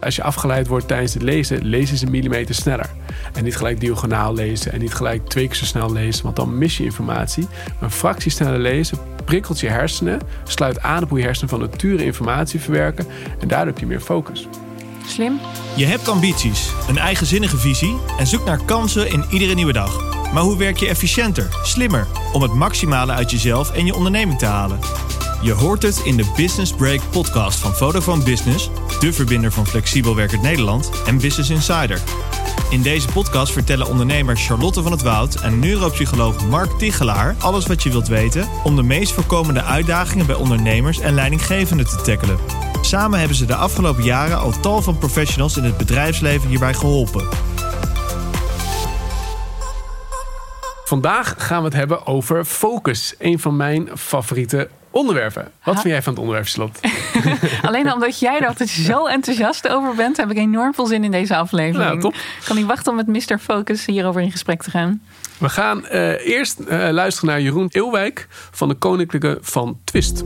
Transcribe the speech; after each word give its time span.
Als 0.00 0.16
je 0.16 0.22
afgeleid 0.22 0.66
wordt 0.66 0.88
tijdens 0.88 1.14
het 1.14 1.22
lezen, 1.22 1.64
lezen 1.64 1.96
ze 1.96 2.04
een 2.04 2.10
millimeter 2.10 2.54
sneller. 2.54 2.90
En 3.32 3.44
niet 3.44 3.56
gelijk 3.56 3.80
diagonaal 3.80 4.34
lezen 4.34 4.72
en 4.72 4.80
niet 4.80 4.94
gelijk 4.94 5.28
twee 5.28 5.46
keer 5.46 5.56
zo 5.56 5.64
snel 5.64 5.92
lezen, 5.92 6.24
want 6.24 6.36
dan 6.36 6.58
mis 6.58 6.76
je 6.76 6.84
informatie. 6.84 7.48
Een 7.80 7.90
fractie 7.90 8.30
sneller 8.30 8.58
lezen 8.58 8.98
prikkelt 9.24 9.60
je 9.60 9.68
hersenen, 9.68 10.20
sluit 10.44 10.80
aan 10.80 11.02
op 11.02 11.08
hoe 11.08 11.18
je 11.18 11.24
hersenen 11.24 11.50
van 11.50 11.60
nature 11.60 12.04
informatie 12.04 12.60
verwerken 12.60 13.06
en 13.38 13.48
daardoor 13.48 13.66
heb 13.66 13.78
je 13.78 13.86
meer 13.86 14.00
focus. 14.00 14.48
Slim. 15.06 15.40
Je 15.76 15.84
hebt 15.84 16.08
ambities, 16.08 16.70
een 16.88 16.98
eigenzinnige 16.98 17.56
visie 17.56 17.96
en 18.18 18.26
zoekt 18.26 18.44
naar 18.44 18.64
kansen 18.64 19.10
in 19.10 19.24
iedere 19.30 19.54
nieuwe 19.54 19.72
dag. 19.72 20.16
Maar 20.32 20.42
hoe 20.42 20.58
werk 20.58 20.76
je 20.76 20.88
efficiënter, 20.88 21.48
slimmer, 21.62 22.06
om 22.32 22.42
het 22.42 22.52
maximale 22.52 23.12
uit 23.12 23.30
jezelf 23.30 23.72
en 23.72 23.86
je 23.86 23.94
onderneming 23.94 24.38
te 24.38 24.46
halen? 24.46 24.78
Je 25.42 25.52
hoort 25.52 25.82
het 25.82 26.00
in 26.04 26.16
de 26.16 26.32
Business 26.36 26.72
Break 26.72 27.00
podcast 27.10 27.58
van 27.58 27.72
Vodafone 27.72 28.22
Business, 28.22 28.70
de 29.00 29.12
verbinder 29.12 29.52
van 29.52 29.66
Flexibel 29.66 30.14
Werkend 30.14 30.42
Nederland 30.42 30.90
en 31.06 31.18
Business 31.18 31.50
Insider. 31.50 32.00
In 32.70 32.82
deze 32.82 33.08
podcast 33.08 33.52
vertellen 33.52 33.88
ondernemers 33.88 34.46
Charlotte 34.46 34.82
van 34.82 34.92
het 34.92 35.02
Woud 35.02 35.34
en 35.34 35.58
neuropsycholoog 35.58 36.46
Mark 36.48 36.70
Tichelaar 36.78 37.36
alles 37.38 37.66
wat 37.66 37.82
je 37.82 37.90
wilt 37.90 38.08
weten 38.08 38.48
om 38.64 38.76
de 38.76 38.82
meest 38.82 39.12
voorkomende 39.12 39.62
uitdagingen 39.62 40.26
bij 40.26 40.34
ondernemers 40.34 41.00
en 41.00 41.14
leidinggevenden 41.14 41.86
te 41.86 42.00
tackelen. 42.02 42.38
Samen 42.80 43.18
hebben 43.18 43.36
ze 43.36 43.44
de 43.44 43.54
afgelopen 43.54 44.04
jaren 44.04 44.38
al 44.38 44.60
tal 44.60 44.82
van 44.82 44.98
professionals 44.98 45.56
in 45.56 45.64
het 45.64 45.76
bedrijfsleven 45.76 46.48
hierbij 46.48 46.74
geholpen. 46.74 47.28
Vandaag 50.84 51.34
gaan 51.38 51.58
we 51.58 51.64
het 51.64 51.76
hebben 51.76 52.06
over 52.06 52.44
focus, 52.44 53.14
een 53.18 53.38
van 53.38 53.56
mijn 53.56 53.88
favoriete 53.94 54.68
onderwerpen. 54.98 55.50
Wat 55.64 55.74
vind 55.74 55.88
jij 55.88 56.02
van 56.02 56.12
het 56.12 56.20
onderwerp, 56.20 56.48
Slot? 56.48 56.80
Alleen 57.68 57.92
omdat 57.92 58.18
jij 58.18 58.40
er 58.40 58.46
altijd 58.46 58.68
zo 58.68 59.06
enthousiast 59.06 59.68
over 59.68 59.94
bent, 59.94 60.16
heb 60.16 60.30
ik 60.30 60.36
enorm 60.36 60.74
veel 60.74 60.86
zin 60.86 61.04
in 61.04 61.10
deze 61.10 61.36
aflevering. 61.36 61.84
Nou, 61.84 62.00
top. 62.00 62.14
Ik 62.14 62.44
kan 62.44 62.56
niet 62.56 62.66
wachten 62.66 62.92
om 62.92 62.96
met 62.96 63.06
Mr. 63.06 63.38
Focus 63.38 63.86
hierover 63.86 64.20
in 64.20 64.30
gesprek 64.30 64.62
te 64.62 64.70
gaan. 64.70 65.02
We 65.38 65.48
gaan 65.48 65.84
uh, 65.92 66.26
eerst 66.26 66.60
uh, 66.60 66.88
luisteren 66.90 67.30
naar 67.30 67.40
Jeroen 67.40 67.68
Eelwijk 67.70 68.26
van 68.50 68.68
de 68.68 68.74
Koninklijke 68.74 69.38
van 69.40 69.78
Twist. 69.84 70.24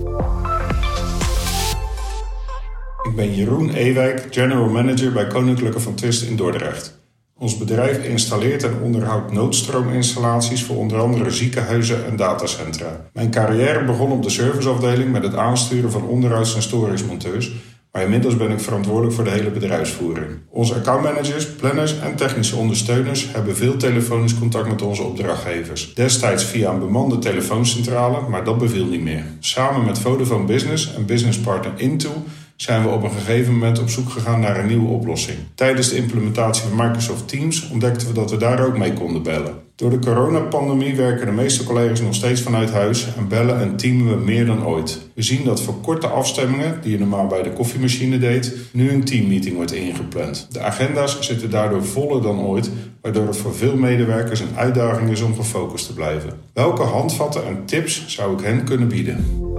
Ik 3.03 3.17
ben 3.17 3.34
Jeroen 3.34 3.70
Ewijk, 3.70 4.27
General 4.31 4.69
Manager 4.69 5.12
bij 5.12 5.27
Koninklijke 5.27 5.81
van 5.81 5.95
Twist 5.95 6.23
in 6.23 6.37
Dordrecht. 6.37 7.02
Ons 7.38 7.58
bedrijf 7.58 8.05
installeert 8.05 8.62
en 8.62 8.80
onderhoudt 8.83 9.33
noodstroominstallaties 9.33 10.64
voor 10.64 10.77
onder 10.77 10.98
andere 10.98 11.30
ziekenhuizen 11.30 12.06
en 12.06 12.16
datacentra. 12.16 13.11
Mijn 13.12 13.30
carrière 13.30 13.84
begon 13.84 14.12
op 14.12 14.22
de 14.22 14.30
serviceafdeling 14.30 15.12
met 15.12 15.22
het 15.22 15.34
aansturen 15.34 15.91
van 15.91 16.06
onderhouds- 16.06 16.55
en 16.55 16.62
storingsmonteurs, 16.62 17.53
maar 17.92 18.03
inmiddels 18.03 18.36
ben 18.36 18.50
ik 18.50 18.60
verantwoordelijk 18.60 19.14
voor 19.14 19.25
de 19.25 19.30
hele 19.30 19.50
bedrijfsvoering. 19.50 20.30
Onze 20.50 20.75
accountmanagers, 20.75 21.47
planners 21.47 21.98
en 22.00 22.16
technische 22.16 22.56
ondersteuners 22.56 23.33
hebben 23.33 23.56
veel 23.56 23.77
telefonisch 23.77 24.38
contact 24.38 24.69
met 24.69 24.83
onze 24.83 25.03
opdrachtgevers. 25.03 25.94
Destijds 25.94 26.44
via 26.44 26.70
een 26.70 26.78
bemande 26.78 27.19
telefooncentrale, 27.19 28.28
maar 28.28 28.44
dat 28.44 28.58
beviel 28.58 28.86
niet 28.86 29.03
meer. 29.03 29.25
Samen 29.41 29.84
met 29.84 29.98
Vodafone 29.98 30.44
Business 30.44 30.94
en 30.94 31.06
businesspartner 31.06 31.72
Intel 31.77 32.25
zijn 32.63 32.83
we 32.83 32.89
op 32.89 33.03
een 33.03 33.11
gegeven 33.11 33.53
moment 33.53 33.81
op 33.81 33.91
zoek 33.91 34.11
gegaan 34.11 34.41
naar 34.41 34.59
een 34.59 34.67
nieuwe 34.67 34.89
oplossing. 34.89 35.39
Tijdens 35.55 35.89
de 35.89 35.97
implementatie 35.97 36.63
van 36.69 36.87
Microsoft 36.87 37.29
Teams 37.29 37.71
ontdekten 37.71 38.07
we 38.07 38.15
dat 38.15 38.31
we 38.31 38.37
daar 38.37 38.67
ook 38.67 38.79
mee 38.79 38.93
konden 38.93 39.23
bellen. 39.23 39.55
Door 39.77 39.91
de 39.91 39.99
coronapandemie 39.99 40.97
werken 40.97 41.27
de 41.27 41.33
meeste 41.33 41.65
collega's 41.65 42.01
nog 42.01 42.15
steeds 42.15 42.41
vanuit 42.41 42.71
huis 42.71 43.07
en 43.17 43.29
bellen 43.29 43.61
en 43.61 43.77
teamen 43.77 44.19
we 44.19 44.25
meer 44.25 44.47
dan 44.47 44.67
ooit. 44.67 45.01
We 45.15 45.23
zien 45.23 45.45
dat 45.45 45.63
voor 45.63 45.81
korte 45.81 46.07
afstemmingen, 46.07 46.79
die 46.83 46.93
je 46.93 46.99
normaal 46.99 47.27
bij 47.27 47.43
de 47.43 47.53
koffiemachine 47.53 48.19
deed, 48.19 48.55
nu 48.73 48.91
een 48.91 49.05
teammeeting 49.05 49.57
wordt 49.57 49.73
ingepland. 49.73 50.47
De 50.51 50.61
agenda's 50.61 51.21
zitten 51.21 51.51
daardoor 51.51 51.85
voller 51.85 52.23
dan 52.23 52.41
ooit, 52.41 52.71
waardoor 53.01 53.27
het 53.27 53.37
voor 53.37 53.55
veel 53.55 53.77
medewerkers 53.77 54.41
een 54.41 54.57
uitdaging 54.57 55.11
is 55.11 55.21
om 55.21 55.35
gefocust 55.35 55.87
te 55.87 55.95
blijven. 55.95 56.31
Welke 56.53 56.83
handvatten 56.83 57.47
en 57.47 57.65
tips 57.65 58.05
zou 58.06 58.39
ik 58.39 58.45
hen 58.45 58.65
kunnen 58.65 58.89
bieden? 58.89 59.51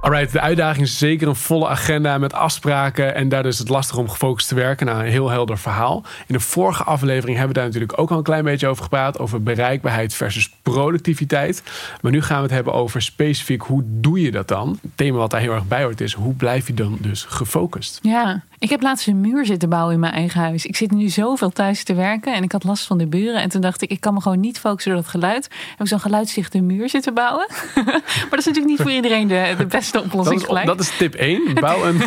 Alright, 0.00 0.32
de 0.32 0.40
uitdaging 0.40 0.84
is 0.84 0.98
zeker 0.98 1.28
een 1.28 1.36
volle 1.36 1.68
agenda 1.68 2.18
met 2.18 2.32
afspraken. 2.32 3.14
En 3.14 3.28
daardoor 3.28 3.52
is 3.52 3.58
het 3.58 3.68
lastig 3.68 3.96
om 3.96 4.08
gefocust 4.08 4.48
te 4.48 4.54
werken. 4.54 4.86
Nou, 4.86 4.98
een 4.98 5.10
heel 5.10 5.30
helder 5.30 5.58
verhaal. 5.58 6.02
In 6.26 6.34
de 6.34 6.40
vorige 6.40 6.84
aflevering 6.84 7.36
hebben 7.36 7.54
we 7.54 7.60
daar 7.60 7.64
natuurlijk 7.64 7.98
ook 7.98 8.10
al 8.10 8.16
een 8.18 8.22
klein 8.22 8.44
beetje 8.44 8.66
over 8.66 8.82
gepraat. 8.82 9.18
Over 9.18 9.42
bereikbaarheid 9.42 10.14
versus 10.14 10.50
productiviteit. 10.62 11.62
Maar 12.00 12.12
nu 12.12 12.22
gaan 12.22 12.36
we 12.36 12.42
het 12.42 12.52
hebben 12.52 12.72
over 12.72 13.02
specifiek 13.02 13.62
hoe 13.62 13.82
doe 13.84 14.20
je 14.20 14.30
dat 14.30 14.48
dan? 14.48 14.78
Het 14.82 14.90
thema 14.94 15.16
wat 15.16 15.30
daar 15.30 15.40
heel 15.40 15.54
erg 15.54 15.66
bij 15.68 15.82
hoort 15.82 16.00
is 16.00 16.12
hoe 16.12 16.34
blijf 16.34 16.66
je 16.66 16.74
dan 16.74 16.98
dus 17.00 17.24
gefocust? 17.24 17.98
Ja, 18.02 18.42
ik 18.58 18.70
heb 18.70 18.82
laatst 18.82 19.06
een 19.06 19.20
muur 19.20 19.46
zitten 19.46 19.68
bouwen 19.68 19.94
in 19.94 20.00
mijn 20.00 20.12
eigen 20.12 20.40
huis. 20.40 20.66
Ik 20.66 20.76
zit 20.76 20.90
nu 20.90 21.08
zoveel 21.08 21.50
thuis 21.50 21.84
te 21.84 21.94
werken 21.94 22.34
en 22.34 22.42
ik 22.42 22.52
had 22.52 22.64
last 22.64 22.86
van 22.86 22.98
de 22.98 23.06
buren. 23.06 23.42
En 23.42 23.48
toen 23.48 23.60
dacht 23.60 23.82
ik, 23.82 23.90
ik 23.90 24.00
kan 24.00 24.14
me 24.14 24.20
gewoon 24.20 24.40
niet 24.40 24.58
focussen 24.58 24.92
door 24.92 25.00
dat 25.00 25.10
geluid. 25.10 25.48
Heb 25.70 25.80
ik 25.80 25.86
zo'n 25.86 26.00
geluidsdichte 26.00 26.60
muur 26.60 26.88
zitten 26.88 27.14
bouwen. 27.14 27.46
maar 27.74 28.02
dat 28.30 28.38
is 28.38 28.44
natuurlijk 28.44 28.66
niet 28.66 28.80
voor 28.80 28.90
iedereen 28.90 29.28
de, 29.28 29.54
de 29.58 29.66
beste 29.66 30.02
oplossing. 30.02 30.40
Dat 30.42 30.58
is, 30.58 30.64
dat 30.64 30.80
is 30.80 30.96
tip 30.96 31.14
1. 31.14 31.54
Bouw 31.54 31.84
een 31.84 32.00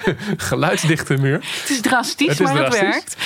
geluidsdichte 0.36 1.16
muur. 1.16 1.34
Het 1.60 1.70
is 1.70 1.80
drastisch, 1.80 2.28
het 2.28 2.40
is 2.40 2.46
maar 2.46 2.54
drastisch. 2.54 2.80
het 2.80 2.88
werkt. 2.88 3.16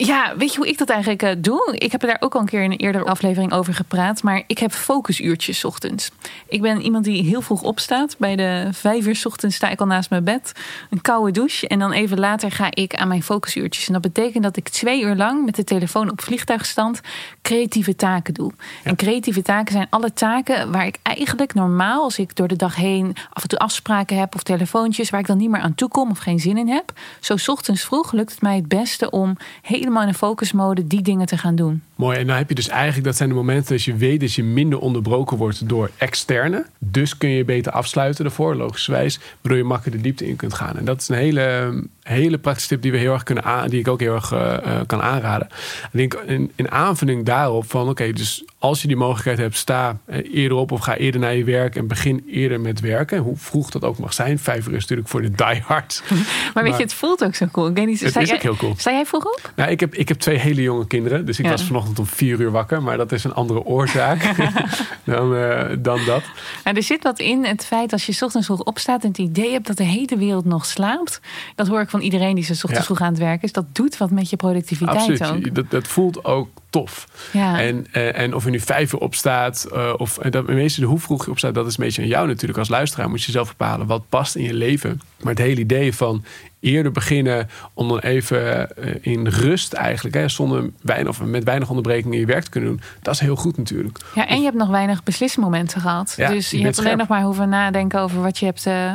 Uh, 0.00 0.06
ja, 0.06 0.36
weet 0.36 0.52
je 0.52 0.58
hoe 0.58 0.68
ik 0.68 0.78
dat 0.78 0.88
eigenlijk 0.88 1.22
uh, 1.22 1.30
doe? 1.38 1.76
Ik 1.78 1.92
heb 1.92 2.02
er 2.02 2.08
daar 2.08 2.20
ook 2.20 2.34
al 2.34 2.40
een 2.40 2.46
keer 2.46 2.62
in 2.62 2.70
een 2.70 2.78
eerdere 2.78 3.04
aflevering 3.04 3.52
over 3.52 3.74
gepraat. 3.74 4.22
Maar 4.22 4.42
ik 4.46 4.58
heb 4.58 4.72
focusuurtjes 4.72 5.64
ochtends. 5.64 6.10
Ik 6.48 6.62
ben 6.62 6.80
iemand 6.80 7.04
die 7.04 7.22
heel 7.22 7.40
vroeg 7.40 7.62
opstaat. 7.62 8.16
Bij 8.18 8.36
de 8.36 8.68
vijf 8.72 9.06
uur 9.06 9.20
ochtends 9.24 9.56
sta 9.56 9.68
ik 9.68 9.80
al 9.80 9.86
naast 9.86 10.10
mijn 10.10 10.24
bed. 10.24 10.52
Een 10.90 11.00
koude 11.00 11.30
douche 11.30 11.68
en 11.68 11.78
dan 11.78 11.92
even 11.92 12.05
even 12.06 12.18
later 12.18 12.50
ga 12.50 12.68
ik 12.70 12.94
aan 12.94 13.08
mijn 13.08 13.22
focusuurtjes. 13.22 13.86
En 13.86 13.92
dat 13.92 14.02
betekent 14.02 14.42
dat 14.42 14.56
ik 14.56 14.68
twee 14.68 15.02
uur 15.02 15.16
lang 15.16 15.44
met 15.44 15.56
de 15.56 15.64
telefoon 15.64 16.10
op 16.10 16.20
vliegtuigstand 16.20 17.00
creatieve 17.42 17.96
taken 17.96 18.34
doe. 18.34 18.52
En 18.84 18.96
creatieve 18.96 19.42
taken 19.42 19.72
zijn 19.72 19.86
alle 19.90 20.12
taken 20.12 20.72
waar 20.72 20.86
ik 20.86 20.98
eigenlijk 21.02 21.54
normaal, 21.54 22.02
als 22.02 22.18
ik 22.18 22.36
door 22.36 22.48
de 22.48 22.56
dag 22.56 22.76
heen 22.76 23.16
af 23.32 23.42
en 23.42 23.48
toe 23.48 23.58
afspraken 23.58 24.18
heb 24.18 24.34
of 24.34 24.42
telefoontjes 24.42 25.10
waar 25.10 25.20
ik 25.20 25.26
dan 25.26 25.36
niet 25.36 25.50
meer 25.50 25.60
aan 25.60 25.74
toe 25.74 25.88
kom 25.88 26.10
of 26.10 26.18
geen 26.18 26.40
zin 26.40 26.58
in 26.58 26.68
heb. 26.68 26.92
Zo 27.20 27.34
ochtends 27.46 27.84
vroeg 27.84 28.12
lukt 28.12 28.30
het 28.30 28.42
mij 28.42 28.56
het 28.56 28.68
beste 28.68 29.10
om 29.10 29.36
helemaal 29.62 30.02
in 30.02 30.08
een 30.08 30.14
focusmode 30.14 30.86
die 30.86 31.02
dingen 31.02 31.26
te 31.26 31.38
gaan 31.38 31.54
doen. 31.54 31.82
Mooi. 31.94 32.18
En 32.18 32.26
dan 32.26 32.36
heb 32.36 32.48
je 32.48 32.54
dus 32.54 32.68
eigenlijk, 32.68 33.04
dat 33.04 33.16
zijn 33.16 33.28
de 33.28 33.34
momenten 33.34 33.72
dat 33.72 33.82
je 33.82 33.94
weet 33.94 34.20
dat 34.20 34.32
je 34.32 34.42
minder 34.42 34.78
onderbroken 34.78 35.36
wordt 35.36 35.68
door 35.68 35.90
externe. 35.96 36.66
Dus 36.78 37.18
kun 37.18 37.28
je 37.28 37.44
beter 37.44 37.72
afsluiten 37.72 38.24
ervoor, 38.24 38.54
logischerwijs, 38.54 39.18
waardoor 39.40 39.60
je 39.60 39.68
makkelijker 39.68 40.02
de 40.02 40.08
diepte 40.08 40.28
in 40.28 40.36
kunt 40.36 40.54
gaan. 40.54 40.76
En 40.76 40.84
dat 40.84 41.00
is 41.00 41.08
een 41.08 41.16
hele 41.16 41.72
hele 42.06 42.38
praktische 42.38 42.68
tip 42.68 42.82
die 42.82 42.92
we 42.92 42.98
heel 42.98 43.12
erg 43.12 43.22
kunnen 43.22 43.44
aan, 43.44 43.68
die 43.68 43.80
ik 43.80 43.88
ook 43.88 44.00
heel 44.00 44.14
erg 44.14 44.32
uh, 44.32 44.80
kan 44.86 45.02
aanraden. 45.02 45.48
Ik 45.92 46.10
denk 46.10 46.14
in, 46.14 46.52
in 46.54 46.70
aanvulling 46.70 47.24
daarop 47.24 47.70
van 47.70 47.88
oké, 47.88 48.12
dus 48.12 48.44
als 48.58 48.82
je 48.82 48.88
die 48.88 48.96
mogelijkheid 48.96 49.38
hebt, 49.38 49.56
sta 49.56 49.98
eh, 50.04 50.34
eerder 50.34 50.58
op 50.58 50.72
of 50.72 50.80
ga 50.80 50.96
eerder 50.96 51.20
naar 51.20 51.34
je 51.34 51.44
werk 51.44 51.76
en 51.76 51.86
begin 51.86 52.24
eerder 52.30 52.60
met 52.60 52.80
werken. 52.80 53.18
Hoe 53.18 53.36
vroeg 53.36 53.70
dat 53.70 53.84
ook 53.84 53.98
mag 53.98 54.14
zijn. 54.14 54.38
Vijf 54.38 54.66
uur 54.66 54.74
is 54.74 54.80
natuurlijk 54.80 55.08
voor 55.08 55.22
de 55.22 55.30
diehard. 55.30 56.02
Maar, 56.54 56.64
weet 56.64 56.76
je, 56.76 56.82
het 56.82 56.94
voelt 56.94 57.24
ook 57.24 57.34
zo 57.34 57.46
cool. 57.52 57.66
Ik 57.66 57.74
weet 57.76 57.86
niet, 57.86 58.00
het 58.00 58.16
is 58.16 58.32
ook 58.32 58.42
heel 58.42 58.56
cool. 58.56 58.74
Sta 58.76 58.90
jij 58.90 59.06
vroeg 59.06 59.24
op? 59.24 59.52
Nou, 59.56 59.70
ik 59.70 59.80
heb, 59.80 59.94
ik 59.94 60.08
heb 60.08 60.18
twee 60.18 60.38
hele 60.38 60.62
jonge 60.62 60.86
kinderen. 60.86 61.26
Dus 61.26 61.38
ik 61.38 61.48
was 61.48 61.62
vanochtend 61.64 61.98
om 61.98 62.06
vier 62.06 62.40
uur 62.40 62.50
wakker. 62.50 62.82
Maar 62.82 62.96
dat 62.96 63.12
is 63.12 63.24
een 63.24 63.34
andere 63.34 63.64
oorzaak 63.64 64.34
dan, 65.04 65.34
uh, 65.34 65.62
dan 65.78 66.04
dat. 66.04 66.22
Nou, 66.64 66.76
er 66.76 66.82
zit 66.82 67.02
wat 67.02 67.18
in 67.18 67.44
het 67.44 67.66
feit 67.66 67.92
als 67.92 68.06
je 68.06 68.18
ochtends 68.20 68.46
vroeg 68.46 68.60
opstaat 68.60 69.02
en 69.02 69.08
het 69.08 69.18
idee 69.18 69.52
hebt 69.52 69.66
dat 69.66 69.76
de 69.76 69.84
hele 69.84 70.16
wereld 70.16 70.44
nog 70.44 70.66
slaapt. 70.66 71.20
Dat 71.54 71.66
hoor 71.66 71.80
ik 71.80 71.90
van 71.96 72.04
iedereen 72.04 72.34
die 72.34 72.44
zo 72.44 72.52
ochtends 72.52 72.86
vroeg 72.86 73.00
aan 73.00 73.08
het 73.08 73.18
werken 73.18 73.42
is. 73.42 73.52
Dat 73.52 73.66
doet 73.72 73.96
wat 73.96 74.10
met 74.10 74.30
je 74.30 74.36
productiviteit 74.36 74.96
Absoluut. 74.96 75.54
Dat, 75.54 75.70
dat 75.70 75.86
voelt 75.86 76.24
ook 76.24 76.48
tof. 76.70 77.06
Ja. 77.32 77.60
En, 77.60 77.86
uh, 77.92 78.18
en 78.18 78.34
of 78.34 78.44
je 78.44 78.50
nu 78.50 78.60
vijf 78.60 78.92
uur 78.92 79.00
opstaat, 79.00 79.66
uh, 79.72 79.94
of 79.96 80.14
dat, 80.14 80.46
meeste 80.46 80.84
hoe 80.84 80.98
vroeg 80.98 81.24
je 81.24 81.30
opstaat, 81.30 81.54
dat 81.54 81.66
is 81.66 81.78
een 81.78 81.84
beetje 81.84 82.02
aan 82.02 82.08
jou 82.08 82.26
natuurlijk 82.26 82.58
als 82.58 82.68
luisteraar. 82.68 83.08
Moet 83.08 83.22
je 83.22 83.30
zelf 83.30 83.48
bepalen 83.48 83.86
wat 83.86 84.08
past 84.08 84.34
in 84.34 84.42
je 84.42 84.54
leven. 84.54 85.00
Maar 85.22 85.32
het 85.32 85.42
hele 85.42 85.60
idee 85.60 85.94
van 85.94 86.24
eerder 86.60 86.92
beginnen 86.92 87.48
om 87.74 87.88
dan 87.88 87.98
even 87.98 88.68
uh, 88.78 88.94
in 89.00 89.26
rust 89.26 89.72
eigenlijk, 89.72 90.14
hè, 90.14 90.28
zonder 90.28 90.70
weinig 90.82 91.08
of 91.08 91.26
met 91.26 91.44
weinig 91.44 91.68
onderbrekingen 91.68 92.18
je 92.18 92.26
werk 92.26 92.44
te 92.44 92.50
kunnen 92.50 92.70
doen, 92.70 92.80
dat 93.02 93.14
is 93.14 93.20
heel 93.20 93.36
goed 93.36 93.56
natuurlijk. 93.56 93.98
Ja, 94.14 94.28
en 94.28 94.38
je 94.38 94.44
hebt 94.44 94.56
nog 94.56 94.68
weinig 94.68 95.02
beslismomenten 95.02 95.80
gehad. 95.80 96.14
Ja, 96.16 96.30
dus 96.30 96.50
je, 96.50 96.58
je 96.58 96.64
hebt 96.64 96.78
alleen 96.78 96.96
nog 96.96 97.08
maar 97.08 97.22
hoeven 97.22 97.48
nadenken 97.48 98.00
over 98.00 98.22
wat 98.22 98.38
je 98.38 98.44
hebt 98.44 98.66
uh, 98.66 98.94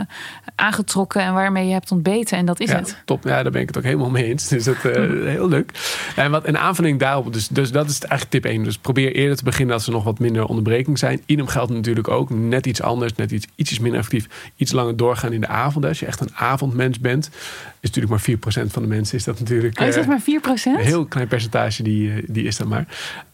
aangetrokken 0.55 1.21
en 1.21 1.33
waarmee 1.33 1.67
je 1.67 1.73
hebt 1.73 1.91
ontbeten. 1.91 2.37
En 2.37 2.45
dat 2.45 2.59
is 2.59 2.69
ja, 2.69 2.75
het. 2.75 3.01
Top, 3.05 3.23
ja, 3.23 3.43
daar 3.43 3.51
ben 3.51 3.61
ik 3.61 3.67
het 3.67 3.77
ook 3.77 3.83
helemaal 3.83 4.09
mee 4.09 4.25
eens. 4.25 4.47
Dus 4.51 4.63
dat 4.63 4.75
uh, 4.85 4.93
heel 5.35 5.47
leuk. 5.47 5.71
En 6.15 6.31
wat 6.31 6.47
een 6.47 6.57
aanvulling 6.57 6.99
daarop, 6.99 7.33
dus, 7.33 7.47
dus 7.47 7.71
dat 7.71 7.89
is 7.89 7.99
eigenlijk 7.99 8.31
tip 8.31 8.45
1. 8.45 8.63
Dus 8.63 8.77
probeer 8.77 9.15
eerder 9.15 9.37
te 9.37 9.43
beginnen 9.43 9.75
als 9.75 9.85
er 9.85 9.91
nog 9.91 10.03
wat 10.03 10.19
minder 10.19 10.45
onderbreking 10.45 10.99
zijn. 10.99 11.21
Idem 11.25 11.47
geldt 11.47 11.71
natuurlijk 11.71 12.07
ook. 12.07 12.29
Net 12.29 12.65
iets 12.65 12.81
anders, 12.81 13.15
net 13.15 13.31
iets, 13.31 13.47
ietsjes 13.55 13.79
minder 13.79 14.01
actief. 14.01 14.27
Iets 14.55 14.71
langer 14.71 14.97
doorgaan 14.97 15.33
in 15.33 15.41
de 15.41 15.47
avond. 15.47 15.85
Als 15.85 15.99
je 15.99 16.05
echt 16.05 16.20
een 16.21 16.35
avondmens 16.35 16.99
bent, 16.99 17.29
is 17.79 17.91
natuurlijk 17.91 18.27
maar 18.27 18.65
4% 18.65 18.71
van 18.71 18.81
de 18.81 18.87
mensen 18.87 19.17
is 19.17 19.23
dat 19.23 19.39
natuurlijk. 19.39 19.79
Oh, 19.79 19.87
is 19.87 19.95
dat 19.95 20.05
maar 20.05 20.21
4%? 20.21 20.23
Een 20.63 20.75
heel 20.77 21.05
klein 21.05 21.27
percentage 21.27 21.83
die, 21.83 22.23
die 22.27 22.43
is 22.43 22.57
dat 22.57 22.67
maar. 22.67 22.85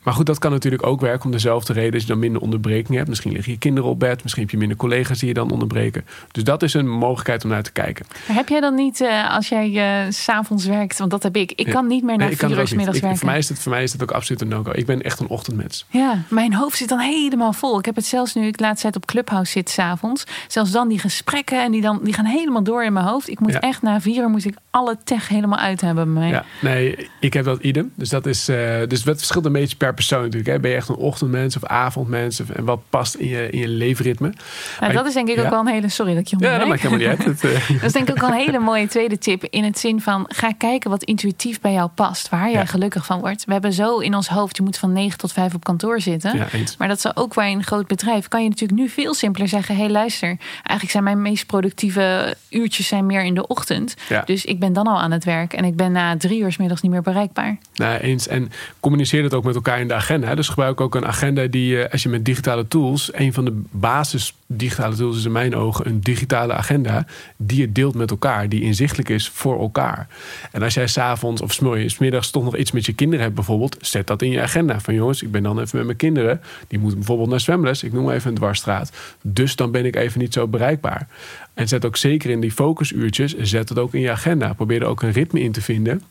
Maar 0.08 0.16
goed, 0.16 0.26
dat 0.26 0.40
kan 0.40 0.52
natuurlijk 0.52 0.86
ook 0.86 1.02
werken 1.02 1.26
om 1.26 1.32
dezelfde 1.32 1.74
reden 1.74 1.92
dat 1.92 2.02
je 2.02 2.08
dan 2.08 2.20
minder 2.20 2.42
onderbreking 2.42 2.98
hebt. 2.98 3.10
Misschien 3.10 3.32
liggen 3.32 3.52
je 3.52 3.58
kinderen 3.58 3.90
op 3.90 4.00
bed, 4.00 4.24
misschien 4.24 4.44
heb 4.44 4.52
je 4.52 4.58
minder 4.58 4.78
collega's 4.78 5.20
die 5.20 5.28
je 5.28 5.34
dan 5.34 5.52
onderbreken. 5.52 6.06
Dus 6.32 6.44
dat 6.44 6.64
is 6.64 6.74
een 6.74 6.90
mogelijkheid 6.90 7.44
om 7.44 7.50
naar 7.50 7.64
te 7.64 7.72
kijken. 7.72 8.06
Maar 8.28 8.36
heb 8.36 8.50
jij 8.50 8.60
dan 8.60 8.76
niet, 8.76 9.02
uh, 9.02 9.36
als 9.36 9.50
jij 9.50 9.70
uh, 10.06 10.12
s'avonds 10.12 10.66
werkt, 10.66 10.98
want 10.98 11.12
dat 11.12 11.24
heb 11.24 11.36
ik. 11.36 11.52
Ik 11.52 11.66
kan 11.66 11.88
niet 11.88 12.04
meer 12.04 12.18
naar 12.18 12.28
nee, 12.28 12.38
vier 12.38 12.50
uur 12.50 12.76
middags 12.76 13.00
werken. 13.00 13.18
Voor 13.18 13.28
mij, 13.28 13.38
is 13.38 13.50
het, 13.50 13.60
voor 13.60 13.72
mij 13.72 13.84
is 13.84 13.92
het 13.92 14.04
ook 14.04 14.12
absoluut 14.12 14.42
een 14.42 14.48
no-go. 14.48 14.72
Ik 14.72 14.86
ben 14.86 15.02
echt 15.02 15.20
een 15.20 15.28
ochtendmens. 15.28 15.86
Ja, 15.90 16.22
mijn 16.30 16.54
hoofd 16.54 16.78
zit 16.78 16.90
dan 16.90 17.00
helemaal 17.00 17.54
vol. 17.54 17.80
Ik 17.80 17.86
heb 17.86 17.96
het 17.96 18.06
zelfs 18.06 18.34
nu 18.34 18.48
ik 18.48 18.60
laatst 18.60 18.82
tijd 18.82 18.96
op 18.96 19.06
Clubhouse 19.06 19.52
zit 19.52 19.70
s'avonds. 19.70 20.24
Zelfs 20.48 20.72
dan 20.72 20.88
die 20.88 21.00
gesprekken 21.00 21.64
en 21.64 21.72
die, 21.72 21.82
dan, 21.82 22.00
die 22.04 22.14
gaan 22.14 22.26
helemaal 22.26 22.64
door 22.68 22.84
in 22.84 22.94
mijn 22.94 23.06
hoofd. 23.06 23.30
Ik 23.30 23.40
moet 23.40 23.60
echt 23.60 23.82
na 23.82 24.02
vier 24.02 24.22
uur 24.22 24.30
moet 24.30 24.46
ik 24.46 24.56
alle 24.70 24.98
tech 25.04 25.28
helemaal 25.28 25.60
uit 25.60 25.82
hebben 25.82 26.14
bij 26.14 26.22
mij. 26.22 26.30
Ja, 26.30 26.46
nee, 26.62 27.10
ik 27.20 27.34
heb 27.34 27.46
dat 27.46 27.62
idem. 27.62 27.92
Dus 27.96 28.10
dat 28.10 28.26
is, 28.26 28.50
uh, 28.50 28.58
dus 28.88 29.04
het 29.04 29.18
verschilt 29.18 29.46
een 29.46 29.52
beetje 29.52 29.76
per 29.76 29.94
persoon 29.94 30.22
natuurlijk. 30.22 30.50
Hè. 30.50 30.60
Ben 30.60 30.72
je 30.72 30.78
echt 30.78 30.90
een 30.90 30.96
ochtendmens 30.96 31.56
of 31.56 31.66
avondmens? 31.66 32.40
en 32.40 32.66
wat 32.66 32.80
past 32.90 33.16
in 33.16 33.28
je, 33.28 33.50
in 33.50 33.60
je 33.60 33.68
leefritme? 33.68 34.34
Nou, 34.80 34.94
dat 34.94 35.06
is 35.06 35.14
denk 35.14 35.30
ik 35.30 35.40
ook 35.40 35.50
wel 35.50 35.60
een 35.60 35.68
hele... 35.68 35.90
Sorry 35.90 36.14
dat 36.14 36.22
ik 36.22 36.28
je 36.28 36.36
onderbreek. 36.36 36.62
Ja, 36.62 36.70
dat 36.70 36.82
maakt 36.82 36.92
helemaal 36.92 37.16
niet 37.16 37.26
uit. 37.26 37.36
Eh, 37.58 37.74
dat 37.74 37.84
is 37.84 37.92
denk 37.92 38.10
ik 38.10 38.16
ook 38.16 38.22
wel 38.22 38.30
een 38.30 38.46
hele 38.46 38.60
mooie 38.60 38.88
tweede 38.88 39.18
tip. 39.18 39.44
In 39.44 39.64
het 39.64 39.80
zin 39.80 40.02
van, 40.02 40.26
ga 40.28 40.52
kijken 40.58 40.90
wat 40.90 41.04
intuïtief 41.04 41.62
bij 41.62 41.74
jou 41.74 41.90
past. 41.90 42.30
Waar 42.30 42.52
jij 42.52 42.66
gelukkig 42.66 43.06
van 43.06 43.20
wordt. 43.20 43.46
We 43.46 43.52
hebben 43.52 43.74
zo 43.74 43.98
in 43.98 44.16
ons 44.16 44.28
hoofd, 44.28 44.58
je 44.58 44.64
moet 44.64 44.78
van 44.78 44.94
9 44.94 45.18
tot 45.18 45.32
5 45.32 45.54
op 45.54 45.64
kantoor 45.64 46.02
zitten. 46.02 46.38
maar 46.78 46.88
dat 46.88 46.98
is 46.98 47.16
ook 47.16 47.36
bij 47.36 47.52
een 47.52 47.64
groot 47.64 47.88
bedrijf. 47.88 48.28
Kan 48.28 48.44
je 48.44 48.50
natuurlijk 48.50 48.80
nu 48.80 48.90
veel 48.90 49.14
simpeler 49.14 49.48
zeggen, 49.48 49.76
hé 49.76 49.82
hey, 49.82 49.92
luister. 49.92 50.28
Eigenlijk 50.56 50.92
zijn 50.92 51.04
mijn 51.04 51.22
meest 51.22 51.46
productieve 51.46 52.36
uurtjes 52.58 52.88
zijn 52.88 53.06
meer 53.06 53.24
in 53.24 53.34
de 53.34 53.48
ochtend. 53.48 53.96
Dus 54.26 54.46
ik 54.46 54.60
ben 54.60 54.74
dan 54.74 54.88
al 54.88 55.00
aan 55.00 55.12
het 55.12 55.24
werk. 55.24 55.54
En 55.54 55.64
ik 55.64 55.76
ben 55.76 55.92
na 55.92 56.18
drie 56.18 56.40
uur 56.40 56.56
middags 56.58 56.82
niet 56.82 56.92
meer 56.92 57.02
bereikbaar. 57.02 57.58
Nou, 57.76 57.98
eens. 58.00 58.28
En 58.28 58.52
communiceer 58.80 59.24
het 59.24 59.34
ook 59.34 59.44
met 59.44 59.56
elkaar 59.56 59.80
in 59.80 59.88
de 59.88 59.94
agenda. 59.94 60.36
Dus 60.36 60.48
gebruik 60.50 60.82
ook 60.82 60.96
een 60.96 61.06
agenda 61.06 61.46
die, 61.46 61.86
als 61.86 62.04
je 62.04 62.10
met 62.10 62.26
digitale 62.26 62.68
tools, 62.68 63.10
een 63.14 63.34
van 63.34 63.46
de 63.46 63.62
basis 63.72 64.34
digitale 64.48 64.96
tools 64.96 65.18
is 65.18 65.26
in 65.26 65.32
mijn 65.32 65.56
ogen 65.56 65.88
een 65.88 66.02
digitale 66.02 66.54
agenda 66.54 67.06
die 67.38 67.60
je 67.60 67.72
deelt 67.72 67.96
met 67.96 68.12
elkaar, 68.12 68.50
die 68.50 68.62
inzichtelijk 68.62 69.10
is 69.10 69.30
voor 69.30 69.60
elkaar. 69.60 70.08
En 70.52 70.64
als 70.64 70.74
jij 70.74 70.88
s'avonds 70.88 71.42
of 71.42 71.60
smiddags 71.86 72.30
toch 72.30 72.44
nog 72.44 72.58
iets 72.58 72.72
met 72.72 72.86
je 72.86 72.94
kinderen 72.94 73.24
hebt 73.24 73.36
bijvoorbeeld, 73.36 73.78
zet 73.82 74.08
dat 74.08 74.22
in 74.22 74.32
je 74.32 74.42
agenda. 74.42 74.80
Van 74.80 74.94
jongens, 74.94 75.22
ik 75.22 75.32
ben 75.32 75.44
dan 75.44 75.60
even 75.60 75.78
met 75.78 75.86
mijn 75.86 75.98
kinderen, 75.98 76.42
die 76.68 76.80
moeten 76.80 76.98
bijvoorbeeld 76.98 77.30
naar 77.30 77.40
zwemles, 77.40 77.84
ik 77.84 77.94
noem 77.94 78.10
even 78.10 78.30
een 78.30 78.36
dwarsstraat. 78.36 78.92
Dus 79.22 79.56
dan 79.56 79.72
ben 79.72 79.86
ik 79.86 79.96
even 79.96 80.20
niet 80.20 80.34
zo 80.34 80.48
bereikbaar. 80.48 81.08
En 81.54 81.68
zet 81.68 81.86
ook 81.86 81.98
zeker 81.98 82.30
in 82.30 82.40
die 82.40 82.52
focusuurtjes, 82.52 83.38
zet 83.38 83.70
het 83.70 83.80
ook 83.80 83.94
in 83.94 84.02
je 84.02 84.12
agenda. 84.12 84.54
Probeer 84.54 84.82
er 84.82 84.88
ook 84.88 85.02
een 85.02 85.12
ritme 85.12 85.40
in 85.40 85.52
te 85.52 85.62
vinden. 85.62 86.02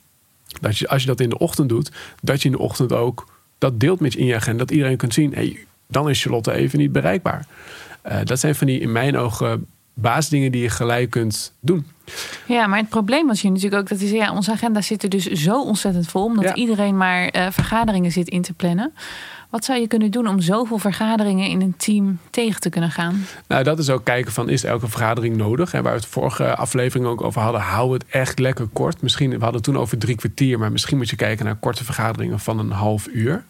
Dat 0.61 0.79
je, 0.79 0.89
als 0.89 1.03
je 1.03 1.09
dat 1.09 1.21
in 1.21 1.29
de 1.29 1.39
ochtend 1.39 1.69
doet, 1.69 1.93
dat 2.23 2.43
je 2.43 2.49
in 2.49 2.55
de 2.55 2.63
ochtend 2.63 2.93
ook 2.93 3.27
dat 3.59 3.81
deelt 3.81 4.01
met 4.01 4.13
je 4.13 4.19
in 4.19 4.27
je 4.27 4.35
agenda. 4.35 4.59
Dat 4.59 4.71
iedereen 4.71 4.97
kunt 4.97 5.15
zien, 5.15 5.35
hey, 5.35 5.59
dan 5.89 6.11
is 6.11 6.23
Charlotte 6.23 6.53
even 6.53 6.79
niet 6.79 6.93
bereikbaar. 6.93 7.47
Uh, 8.09 8.19
dat 8.25 8.41
zijn 8.41 8.55
van 8.55 8.67
die, 8.67 8.81
in 8.81 8.93
mijn 8.93 9.17
ogen, 9.17 9.67
basisdingen 9.95 10.53
die 10.53 10.63
je 10.63 10.69
gelijk 10.69 11.11
kunt 11.11 11.53
doen. 11.61 11.87
Ja, 12.47 12.67
maar 12.67 12.79
het 12.79 12.89
probleem 12.89 13.27
was 13.27 13.43
hier 13.43 13.51
natuurlijk 13.51 13.83
ook 13.83 13.89
dat 13.89 14.01
is, 14.01 14.11
ja, 14.11 14.33
onze 14.33 14.53
agenda 14.53 14.81
zit 14.81 15.03
er 15.03 15.09
dus 15.09 15.27
zo 15.27 15.63
ontzettend 15.63 16.09
vol, 16.09 16.25
omdat 16.25 16.57
iedereen 16.57 16.97
maar 16.97 17.37
uh, 17.37 17.47
vergaderingen 17.51 18.13
zit 18.13 18.29
in 18.29 18.43
te 18.43 18.53
plannen. 18.53 18.93
Wat 19.51 19.65
zou 19.65 19.81
je 19.81 19.87
kunnen 19.87 20.11
doen 20.11 20.29
om 20.29 20.41
zoveel 20.41 20.79
vergaderingen 20.79 21.49
in 21.49 21.61
een 21.61 21.75
team 21.77 22.19
tegen 22.31 22.61
te 22.61 22.69
kunnen 22.69 22.91
gaan? 22.91 23.27
Nou, 23.47 23.65
dat 23.65 23.79
is 23.79 23.91
ook 23.91 24.05
kijken 24.05 24.33
van 24.33 24.49
is 24.49 24.65
elke 24.65 24.89
vergadering 24.89 25.37
nodig? 25.37 25.75
En 25.75 25.83
waar 25.83 25.93
we 25.93 25.99
het 25.99 26.09
vorige 26.09 26.57
aflevering 26.57 27.09
ook 27.09 27.23
over 27.23 27.41
hadden, 27.41 27.61
hou 27.61 27.93
het 27.93 28.05
echt 28.09 28.39
lekker 28.39 28.67
kort. 28.73 29.03
Misschien, 29.03 29.29
we 29.31 29.37
hadden 29.37 29.55
het 29.55 29.63
toen 29.63 29.79
over 29.79 29.99
drie 29.99 30.17
kwartier, 30.17 30.59
maar 30.59 30.73
misschien 30.73 30.97
moet 30.97 31.11
je 31.11 31.17
kijken 31.17 31.45
naar 31.45 31.55
korte 31.55 31.85
vergaderingen 31.85 32.41
van 32.41 32.59
een 32.59 32.71
half 32.71 33.07
uur. 33.07 33.45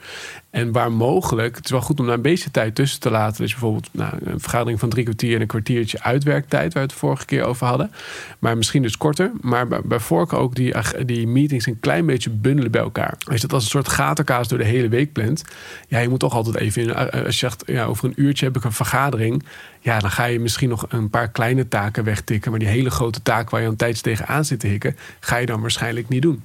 En 0.56 0.73
waar 0.73 0.93
mogelijk, 0.93 1.56
het 1.56 1.64
is 1.64 1.70
wel 1.70 1.81
goed 1.81 2.00
om 2.00 2.06
daar 2.06 2.14
een 2.14 2.23
beetje 2.23 2.50
tijd 2.50 2.75
tussen 2.75 3.00
te 3.00 3.11
laten. 3.11 3.43
Dus 3.43 3.50
bijvoorbeeld 3.50 3.88
nou, 3.93 4.12
een 4.25 4.41
vergadering 4.41 4.79
van 4.79 4.88
drie 4.88 5.05
kwartier 5.05 5.35
en 5.35 5.41
een 5.41 5.47
kwartiertje 5.47 6.03
uitwerktijd, 6.03 6.73
waar 6.73 6.82
we 6.82 6.88
het 6.88 6.99
vorige 6.99 7.25
keer 7.25 7.44
over 7.44 7.67
hadden. 7.67 7.91
Maar 8.38 8.56
misschien 8.56 8.82
dus 8.82 8.97
korter. 8.97 9.32
Maar 9.41 9.69
bij, 9.69 10.00
voorkeur 10.00 10.38
ook 10.38 10.55
die, 10.55 10.75
die 11.05 11.26
meetings 11.26 11.67
een 11.67 11.81
klein 11.81 12.06
beetje 12.06 12.31
bundelen 12.31 12.70
bij 12.70 12.81
elkaar. 12.81 13.14
Als 13.19 13.35
je 13.35 13.41
dat 13.41 13.53
als 13.53 13.64
een 13.64 13.70
soort 13.70 13.88
gatenkaas 13.88 14.49
door 14.49 14.58
de 14.58 14.64
hele 14.64 14.88
week 14.88 15.12
plant, 15.12 15.44
ja, 15.88 15.99
je 15.99 16.08
moet 16.08 16.20
toch 16.20 16.35
altijd 16.35 16.56
even 16.56 16.82
in. 16.82 16.94
Eh, 16.94 17.25
als 17.25 17.41
je 17.41 17.49
zegt, 17.49 17.62
ja, 17.67 17.85
over 17.85 18.05
een 18.05 18.14
uurtje 18.17 18.44
heb 18.44 18.56
ik 18.56 18.64
een 18.64 18.73
vergadering. 18.73 19.44
Ja, 19.86 19.98
dan 19.98 20.10
ga 20.10 20.24
je 20.24 20.40
misschien 20.40 20.68
nog 20.68 20.86
een 20.88 21.10
paar 21.10 21.28
kleine 21.28 21.68
taken 21.68 22.04
wegtikken. 22.04 22.50
Maar 22.50 22.60
die 22.60 22.68
hele 22.68 22.90
grote 22.90 23.22
taak 23.22 23.50
waar 23.50 23.60
je 23.60 23.66
een 23.66 23.76
tijd 23.76 24.02
tegenaan 24.02 24.44
zit 24.44 24.60
te 24.60 24.66
hikken, 24.66 24.96
ga 25.20 25.36
je 25.36 25.46
dan 25.46 25.60
waarschijnlijk 25.60 26.08
niet 26.08 26.22
doen. 26.22 26.42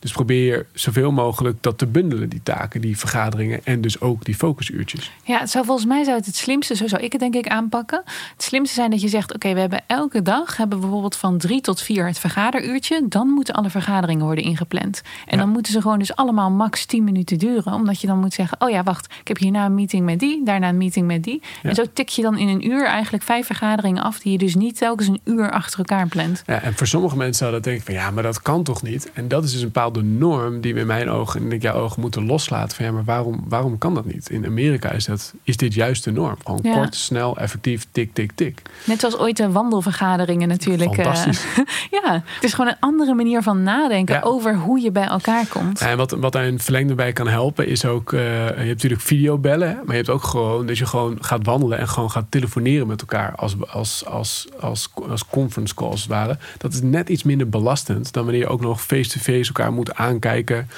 Dus 0.00 0.12
probeer 0.12 0.66
zoveel 0.72 1.12
mogelijk 1.12 1.62
dat 1.62 1.78
te 1.78 1.86
bundelen, 1.86 2.28
die 2.28 2.42
taken, 2.42 2.80
die 2.80 2.98
vergaderingen 2.98 3.60
en 3.64 3.80
dus 3.80 4.00
ook 4.00 4.24
die 4.24 4.34
focusuurtjes. 4.34 5.12
Ja, 5.24 5.38
het 5.38 5.50
zou 5.50 5.64
volgens 5.64 5.86
mij 5.86 6.04
zou 6.04 6.16
het 6.16 6.26
het 6.26 6.36
slimste, 6.36 6.76
zo 6.76 6.86
zou 6.86 7.02
ik 7.02 7.12
het 7.12 7.20
denk 7.20 7.34
ik 7.34 7.48
aanpakken. 7.48 8.02
Het 8.32 8.42
slimste 8.42 8.74
zijn 8.74 8.90
dat 8.90 9.00
je 9.00 9.08
zegt: 9.08 9.34
oké, 9.34 9.54
we 9.54 9.60
hebben 9.60 9.82
elke 9.86 10.22
dag 10.22 10.56
hebben 10.56 10.76
we 10.76 10.82
bijvoorbeeld 10.82 11.16
van 11.16 11.38
drie 11.38 11.60
tot 11.60 11.80
vier 11.80 12.06
het 12.06 12.18
vergaderuurtje. 12.18 13.08
Dan 13.08 13.28
moeten 13.28 13.54
alle 13.54 13.70
vergaderingen 13.70 14.24
worden 14.24 14.44
ingepland. 14.44 15.02
En 15.26 15.38
dan 15.38 15.48
moeten 15.48 15.72
ze 15.72 15.80
gewoon 15.80 15.98
dus 15.98 16.14
allemaal 16.14 16.50
max 16.50 16.86
10 16.86 17.04
minuten 17.04 17.38
duren. 17.38 17.72
Omdat 17.72 18.00
je 18.00 18.06
dan 18.06 18.18
moet 18.18 18.34
zeggen: 18.34 18.60
oh 18.60 18.70
ja, 18.70 18.82
wacht, 18.82 19.12
ik 19.20 19.28
heb 19.28 19.38
hierna 19.38 19.64
een 19.64 19.74
meeting 19.74 20.04
met 20.04 20.18
die, 20.18 20.44
daarna 20.44 20.68
een 20.68 20.76
meeting 20.76 21.06
met 21.06 21.22
die. 21.22 21.42
En 21.62 21.74
zo 21.74 21.84
tik 21.92 22.08
je 22.08 22.22
dan 22.22 22.38
in 22.38 22.48
een 22.48 22.70
uur 22.70 22.79
eigenlijk 22.86 23.24
vijf 23.24 23.46
vergaderingen 23.46 24.02
af 24.02 24.18
die 24.18 24.32
je 24.32 24.38
dus 24.38 24.54
niet 24.54 24.76
telkens 24.76 25.08
een 25.08 25.20
uur 25.24 25.50
achter 25.50 25.78
elkaar 25.78 26.06
plant. 26.06 26.42
Ja, 26.46 26.62
en 26.62 26.74
voor 26.74 26.86
sommige 26.86 27.16
mensen 27.16 27.36
zou 27.36 27.52
dat 27.52 27.64
denken 27.64 27.84
van 27.84 27.94
ja, 27.94 28.10
maar 28.10 28.22
dat 28.22 28.42
kan 28.42 28.62
toch 28.62 28.82
niet? 28.82 29.10
En 29.12 29.28
dat 29.28 29.44
is 29.44 29.52
dus 29.52 29.60
een 29.60 29.70
bepaalde 29.72 30.02
norm 30.02 30.60
die 30.60 30.74
we 30.74 30.80
in 30.80 30.86
mijn 30.86 31.10
ogen 31.10 31.40
en 31.40 31.52
in 31.52 31.58
jouw 31.58 31.74
ogen 31.74 32.00
moeten 32.00 32.26
loslaten. 32.26 32.76
Van 32.76 32.84
ja, 32.84 32.92
maar 32.92 33.04
waarom, 33.04 33.44
waarom 33.48 33.78
kan 33.78 33.94
dat 33.94 34.04
niet? 34.04 34.30
In 34.30 34.46
Amerika 34.46 34.90
is, 34.90 35.04
dat, 35.04 35.34
is 35.42 35.56
dit 35.56 35.74
juist 35.74 36.04
de 36.04 36.12
norm. 36.12 36.36
Gewoon 36.44 36.60
kort, 36.74 36.94
snel, 36.94 37.36
effectief, 37.36 37.86
tik, 37.92 38.14
tik, 38.14 38.32
tik. 38.34 38.62
Net 38.84 39.00
zoals 39.00 39.18
ooit 39.18 39.36
de 39.36 39.50
wandelvergaderingen 39.50 40.48
natuurlijk. 40.48 40.96
Eh, 40.96 41.04
Fantastisch. 41.04 41.44
ja, 42.02 42.12
het 42.12 42.44
is 42.44 42.52
gewoon 42.52 42.70
een 42.70 42.80
andere 42.80 43.14
manier 43.14 43.42
van 43.42 43.62
nadenken 43.62 44.22
over 44.22 44.56
hoe 44.56 44.80
je 44.80 44.90
bij 44.90 45.06
elkaar 45.06 45.46
komt. 45.46 45.80
En 45.80 45.96
wat, 45.96 46.10
wat 46.10 46.32
daar 46.32 46.46
een 46.46 46.60
verlengde 46.60 46.94
bij 46.94 47.12
kan 47.12 47.28
helpen 47.28 47.66
is 47.66 47.84
ook, 47.84 48.12
uh, 48.12 48.20
je 48.20 48.54
hebt 48.54 48.66
natuurlijk 48.66 49.02
videobellen, 49.02 49.74
maar 49.74 49.96
je 49.96 50.02
hebt 50.02 50.10
ook 50.10 50.22
gewoon 50.22 50.66
dat 50.66 50.78
je 50.78 50.86
gewoon 50.86 51.18
gaat 51.20 51.46
wandelen 51.46 51.78
en 51.78 51.88
gewoon 51.88 52.10
gaat 52.10 52.26
telefoneren 52.28 52.69
met 52.78 53.00
elkaar 53.00 53.34
als, 53.34 53.56
als, 53.66 54.06
als, 54.06 54.46
als, 54.60 54.90
als 55.08 55.26
conference 55.26 55.74
calls 55.74 55.90
als 55.90 56.00
het 56.00 56.10
ware. 56.10 56.38
Dat 56.58 56.72
is 56.72 56.80
net 56.80 57.08
iets 57.08 57.22
minder 57.22 57.48
belastend 57.48 58.12
dan 58.12 58.24
wanneer 58.24 58.42
je 58.42 58.48
ook 58.48 58.60
nog 58.60 58.82
face-to-face 58.82 59.46
elkaar 59.46 59.72
moet 59.72 59.94
aankijken. 59.94 60.68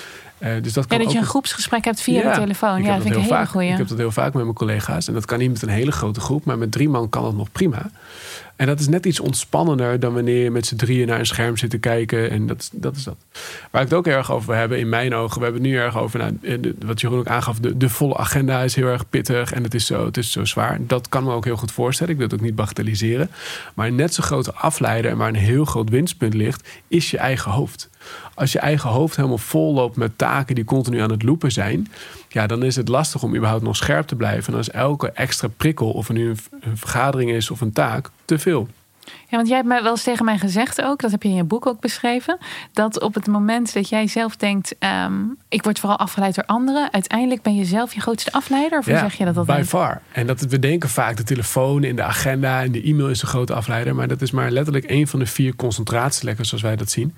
Uh, 0.43 0.63
dus 0.63 0.73
dat 0.73 0.87
kan 0.87 0.99
ja, 0.99 1.05
dat 1.05 1.13
je 1.13 1.19
een 1.19 1.25
groepsgesprek 1.25 1.85
hebt 1.85 2.01
via 2.01 2.31
de 2.31 2.41
telefoon. 2.41 2.83
Ja, 2.83 2.95
dat 2.95 3.03
vind 3.03 3.15
ik 3.15 3.21
heel 3.21 3.29
vaak. 3.29 3.55
Ik 3.55 3.77
heb 3.77 3.89
dat 3.89 3.99
heel 3.99 4.11
vaak 4.11 4.35
met 4.35 4.43
mijn 4.43 4.55
collega's. 4.55 5.09
En 5.09 5.15
dat 5.15 5.25
kan 5.25 5.39
niet 5.39 5.51
met 5.51 5.63
een 5.63 5.69
hele 5.69 5.93
grote 5.93 6.21
groep, 6.21 6.45
maar 6.45 6.59
met 6.59 6.73
drie 6.73 6.89
man 6.89 7.09
kan 7.09 7.23
dat 7.23 7.35
nog 7.35 7.53
prima. 7.53 7.91
En 8.57 8.67
dat 8.67 8.81
is 8.81 8.89
net 8.89 9.07
iets 9.07 9.21
ontspannender 9.21 10.01
dan 10.01 10.15
wanneer 10.15 10.43
je 10.43 10.51
met 10.51 10.67
z'n 10.67 10.77
drieën 10.77 11.07
naar 11.07 11.19
een 11.19 11.27
scherm 11.27 11.57
zit 11.57 11.71
te 11.71 11.79
kijken. 11.79 12.31
En 12.31 12.47
dat, 12.47 12.71
dat 12.73 12.97
is 12.97 13.05
dat. 13.05 13.17
Waar 13.71 13.83
ik 13.83 13.89
het 13.89 13.99
ook 13.99 14.07
erg 14.07 14.33
over 14.33 14.55
hebben, 14.55 14.79
in 14.79 14.89
mijn 14.89 15.15
ogen, 15.15 15.39
we 15.39 15.45
hebben 15.45 15.63
het 15.63 15.71
nu 15.71 15.79
erg 15.79 15.99
over, 15.99 16.19
nou, 16.19 16.75
wat 16.85 17.01
Jeroen 17.01 17.19
ook 17.19 17.27
aangaf, 17.27 17.59
de, 17.59 17.77
de 17.77 17.89
volle 17.89 18.17
agenda 18.17 18.63
is 18.63 18.75
heel 18.75 18.87
erg 18.87 19.09
pittig 19.09 19.53
en 19.53 19.63
het 19.63 19.75
is, 19.75 19.87
zo, 19.87 20.05
het 20.05 20.17
is 20.17 20.33
zo 20.33 20.45
zwaar. 20.45 20.79
Dat 20.81 21.09
kan 21.09 21.25
me 21.25 21.33
ook 21.33 21.45
heel 21.45 21.57
goed 21.57 21.73
voorstellen. 21.73 22.13
Ik 22.13 22.19
wil 22.19 22.29
het 22.29 22.37
ook 22.37 22.45
niet 22.45 22.55
bagatelliseren. 22.55 23.31
Maar 23.75 23.93
net 23.93 24.15
zo 24.15 24.23
grote 24.23 24.53
afleider 24.53 25.11
en 25.11 25.17
waar 25.17 25.29
een 25.29 25.35
heel 25.35 25.65
groot 25.65 25.89
winstpunt 25.89 26.35
ligt, 26.35 26.69
is 26.89 27.11
je 27.11 27.19
eigen 27.19 27.51
hoofd. 27.51 27.91
Als 28.35 28.53
je 28.53 28.59
eigen 28.59 28.91
hoofd 28.91 29.17
helemaal 29.17 29.39
vol 29.39 29.75
loopt 29.75 29.97
met 29.97 30.19
taken 30.19 30.55
die 30.55 30.65
continu 30.65 31.01
aan 31.01 31.11
het 31.11 31.23
lopen 31.23 31.53
zijn, 31.53 31.93
ja, 32.29 32.47
dan 32.47 32.63
is 32.63 32.77
het 32.77 32.89
lastig 32.89 33.23
om 33.23 33.35
überhaupt 33.35 33.63
nog 33.63 33.77
scherp 33.77 34.07
te 34.07 34.17
blijven. 34.17 34.53
En 34.53 34.59
als 34.59 34.71
elke 34.71 35.11
extra 35.11 35.49
prikkel, 35.57 35.91
of 35.91 36.09
er 36.09 36.15
nu 36.15 36.29
een 36.61 36.77
vergadering 36.77 37.31
is 37.31 37.51
of 37.51 37.61
een 37.61 37.73
taak, 37.73 38.11
te 38.25 38.39
veel. 38.39 38.69
Ja, 39.33 39.39
want 39.39 39.51
jij 39.51 39.57
hebt 39.57 39.69
mij 39.69 39.83
wel 39.83 39.91
eens 39.91 40.03
tegen 40.03 40.25
mij 40.25 40.39
gezegd 40.39 40.83
ook, 40.83 41.01
dat 41.01 41.11
heb 41.11 41.23
je 41.23 41.29
in 41.29 41.35
je 41.35 41.45
boek 41.45 41.67
ook 41.67 41.81
beschreven, 41.81 42.39
dat 42.73 43.01
op 43.01 43.15
het 43.15 43.27
moment 43.27 43.75
dat 43.75 43.89
jij 43.89 44.07
zelf 44.07 44.37
denkt, 44.37 44.75
ehm, 44.79 45.13
ik 45.49 45.63
word 45.63 45.79
vooral 45.79 45.99
afgeleid 45.99 46.35
door 46.35 46.45
anderen, 46.45 46.93
uiteindelijk 46.93 47.43
ben 47.43 47.55
je 47.55 47.65
zelf 47.65 47.95
je 47.95 48.01
grootste 48.01 48.33
afleider? 48.33 48.79
Of 48.79 48.85
hoe 48.85 48.97
zeg 48.97 49.15
je 49.15 49.25
dat 49.25 49.37
altijd? 49.37 49.59
By 49.59 49.65
far. 49.65 50.01
En 50.13 50.27
dat 50.27 50.41
we 50.41 50.59
denken 50.59 50.89
vaak 50.89 51.17
de 51.17 51.23
telefoon 51.23 51.85
in 51.85 51.97
de 51.97 52.03
agenda 52.03 52.63
en 52.63 52.73
de 52.73 52.83
e-mail 52.83 53.09
is 53.09 53.23
een 53.23 53.29
grote 53.29 53.55
afleider, 53.55 53.95
maar 53.95 54.09
dat 54.09 54.23
is 54.23 54.31
maar 54.31 54.51
letterlijk 54.51 54.91
een 54.91 55.09
van 55.09 55.19
de 55.19 55.27
vier 55.27 55.57
concentratielekkers 55.57 56.49
zoals 56.49 56.63
wij 56.63 56.77
dat 56.77 56.91
zien. 56.91 57.15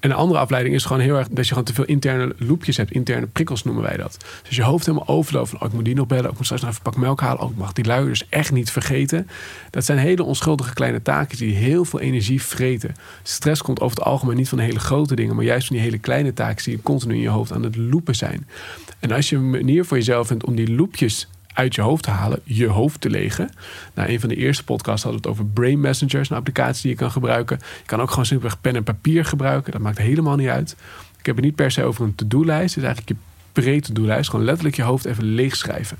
En 0.00 0.10
een 0.10 0.16
andere 0.16 0.40
afleiding 0.40 0.74
is 0.74 0.84
gewoon 0.84 1.02
heel 1.02 1.16
erg 1.16 1.28
dat 1.28 1.44
je 1.44 1.48
gewoon 1.48 1.64
te 1.64 1.74
veel 1.74 1.84
interne 1.84 2.34
loopjes 2.38 2.76
hebt, 2.76 2.92
interne 2.92 3.26
prikkels 3.26 3.64
noemen 3.64 3.82
wij 3.82 3.96
dat. 3.96 4.16
Dus 4.42 4.56
je 4.56 4.62
hoofd 4.62 4.86
helemaal 4.86 5.08
overloopt 5.08 5.48
van, 5.48 5.60
oh, 5.60 5.66
ik 5.66 5.72
moet 5.72 5.84
die 5.84 5.94
nog 5.94 6.06
bellen, 6.06 6.24
oh, 6.24 6.30
ik 6.30 6.36
moet 6.36 6.44
straks 6.44 6.62
nog 6.62 6.70
even 6.70 6.82
een 6.84 6.92
pak 6.92 7.02
melk 7.02 7.20
halen, 7.20 7.42
oh, 7.42 7.50
ik 7.50 7.56
mag 7.56 7.72
die 7.72 7.84
luiers 7.84 8.28
echt 8.28 8.52
niet 8.52 8.70
vergeten. 8.70 9.28
Dat 9.70 9.84
zijn 9.84 9.98
hele 9.98 10.22
onschuldige 10.22 10.74
kleine 10.74 11.02
taken 11.02 11.36
die 11.36 11.56
heel 11.58 11.84
veel 11.84 12.00
energie 12.00 12.42
vreten. 12.42 12.94
Stress 13.22 13.62
komt 13.62 13.80
over 13.80 13.96
het 13.96 14.06
algemeen 14.06 14.36
niet 14.36 14.48
van 14.48 14.58
de 14.58 14.64
hele 14.64 14.78
grote 14.78 15.14
dingen, 15.14 15.34
maar 15.34 15.44
juist 15.44 15.66
van 15.66 15.76
die 15.76 15.84
hele 15.84 15.98
kleine 15.98 16.32
taken 16.32 16.64
die 16.64 16.82
continu 16.82 17.14
in 17.14 17.20
je 17.20 17.28
hoofd 17.28 17.52
aan 17.52 17.62
het 17.62 17.76
loepen 17.76 18.14
zijn. 18.14 18.46
En 18.98 19.12
als 19.12 19.28
je 19.28 19.36
een 19.36 19.50
manier 19.50 19.84
voor 19.84 19.96
jezelf 19.96 20.26
vindt 20.26 20.44
om 20.44 20.54
die 20.54 20.74
loopjes 20.74 21.28
uit 21.58 21.74
je 21.74 21.80
hoofd 21.80 22.02
te 22.02 22.10
halen, 22.10 22.40
je 22.44 22.66
hoofd 22.66 23.00
te 23.00 23.10
legen. 23.10 23.50
Nou, 23.94 24.08
een 24.08 24.20
van 24.20 24.28
de 24.28 24.36
eerste 24.36 24.64
podcasts 24.64 25.02
hadden 25.02 25.22
we 25.22 25.28
het 25.28 25.38
over 25.38 25.52
Brain 25.52 25.80
Messengers, 25.80 26.30
een 26.30 26.36
applicatie 26.36 26.82
die 26.82 26.90
je 26.90 26.96
kan 26.96 27.10
gebruiken. 27.10 27.58
Je 27.58 27.86
kan 27.86 28.00
ook 28.00 28.10
gewoon 28.10 28.26
simpelweg 28.26 28.60
pen 28.60 28.76
en 28.76 28.84
papier 28.84 29.24
gebruiken, 29.24 29.72
dat 29.72 29.80
maakt 29.80 29.98
helemaal 29.98 30.36
niet 30.36 30.48
uit. 30.48 30.76
Ik 31.18 31.26
heb 31.26 31.36
het 31.36 31.44
niet 31.44 31.54
per 31.54 31.70
se 31.70 31.84
over 31.84 32.04
een 32.04 32.14
to-do-lijst, 32.14 32.74
het 32.74 32.84
is 32.84 32.90
eigenlijk 32.90 33.08
je 33.08 33.27
concrete 33.62 33.92
doellijst. 33.92 34.30
Gewoon 34.30 34.44
letterlijk 34.44 34.76
je 34.76 34.82
hoofd 34.82 35.04
even 35.04 35.24
leeg 35.24 35.56
schrijven. 35.56 35.98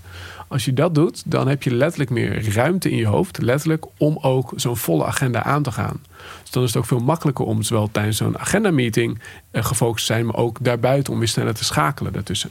Als 0.49 0.65
je 0.65 0.73
dat 0.73 0.95
doet, 0.95 1.23
dan 1.27 1.49
heb 1.49 1.62
je 1.62 1.75
letterlijk 1.75 2.11
meer 2.11 2.53
ruimte 2.55 2.91
in 2.91 2.97
je 2.97 3.07
hoofd, 3.07 3.43
letterlijk, 3.43 3.87
om 3.99 4.19
ook 4.21 4.53
zo'n 4.57 4.77
volle 4.77 5.05
agenda 5.05 5.43
aan 5.43 5.62
te 5.62 5.73
gaan. 5.73 6.03
Dus 6.43 6.50
dan 6.50 6.62
is 6.62 6.69
het 6.69 6.79
ook 6.79 6.88
veel 6.88 6.99
makkelijker 6.99 7.45
om 7.45 7.62
zowel 7.62 7.91
tijdens 7.91 8.17
zo'n 8.17 8.38
agenda-meeting 8.38 9.21
eh, 9.50 9.65
gefocust 9.65 10.07
te 10.07 10.12
zijn, 10.12 10.27
maar 10.27 10.37
ook 10.37 10.59
daarbuiten 10.61 11.12
om 11.12 11.19
weer 11.19 11.29
sneller 11.29 11.55
te 11.55 11.65
schakelen 11.65 12.12
daartussen. 12.12 12.50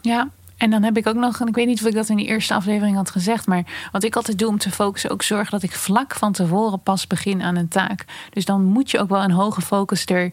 Ja, 0.00 0.28
en 0.58 0.70
dan 0.70 0.82
heb 0.82 0.96
ik 0.96 1.06
ook 1.06 1.14
nog, 1.14 1.40
en 1.40 1.46
ik 1.46 1.54
weet 1.54 1.66
niet 1.66 1.80
of 1.80 1.86
ik 1.86 1.94
dat 1.94 2.08
in 2.08 2.16
die 2.16 2.26
eerste 2.26 2.54
aflevering 2.54 2.96
had 2.96 3.10
gezegd, 3.10 3.46
maar 3.46 3.62
wat 3.92 4.04
ik 4.04 4.16
altijd 4.16 4.38
doe 4.38 4.48
om 4.48 4.58
te 4.58 4.70
focussen, 4.70 5.10
ook 5.10 5.22
zorgen 5.22 5.50
dat 5.50 5.62
ik 5.62 5.72
vlak 5.72 6.14
van 6.14 6.32
tevoren 6.32 6.80
pas 6.80 7.06
begin 7.06 7.42
aan 7.42 7.56
een 7.56 7.68
taak. 7.68 8.04
Dus 8.30 8.44
dan 8.44 8.64
moet 8.64 8.90
je 8.90 8.98
ook 8.98 9.08
wel 9.08 9.22
een 9.22 9.30
hoge 9.30 9.60
focus 9.60 10.06
er 10.06 10.32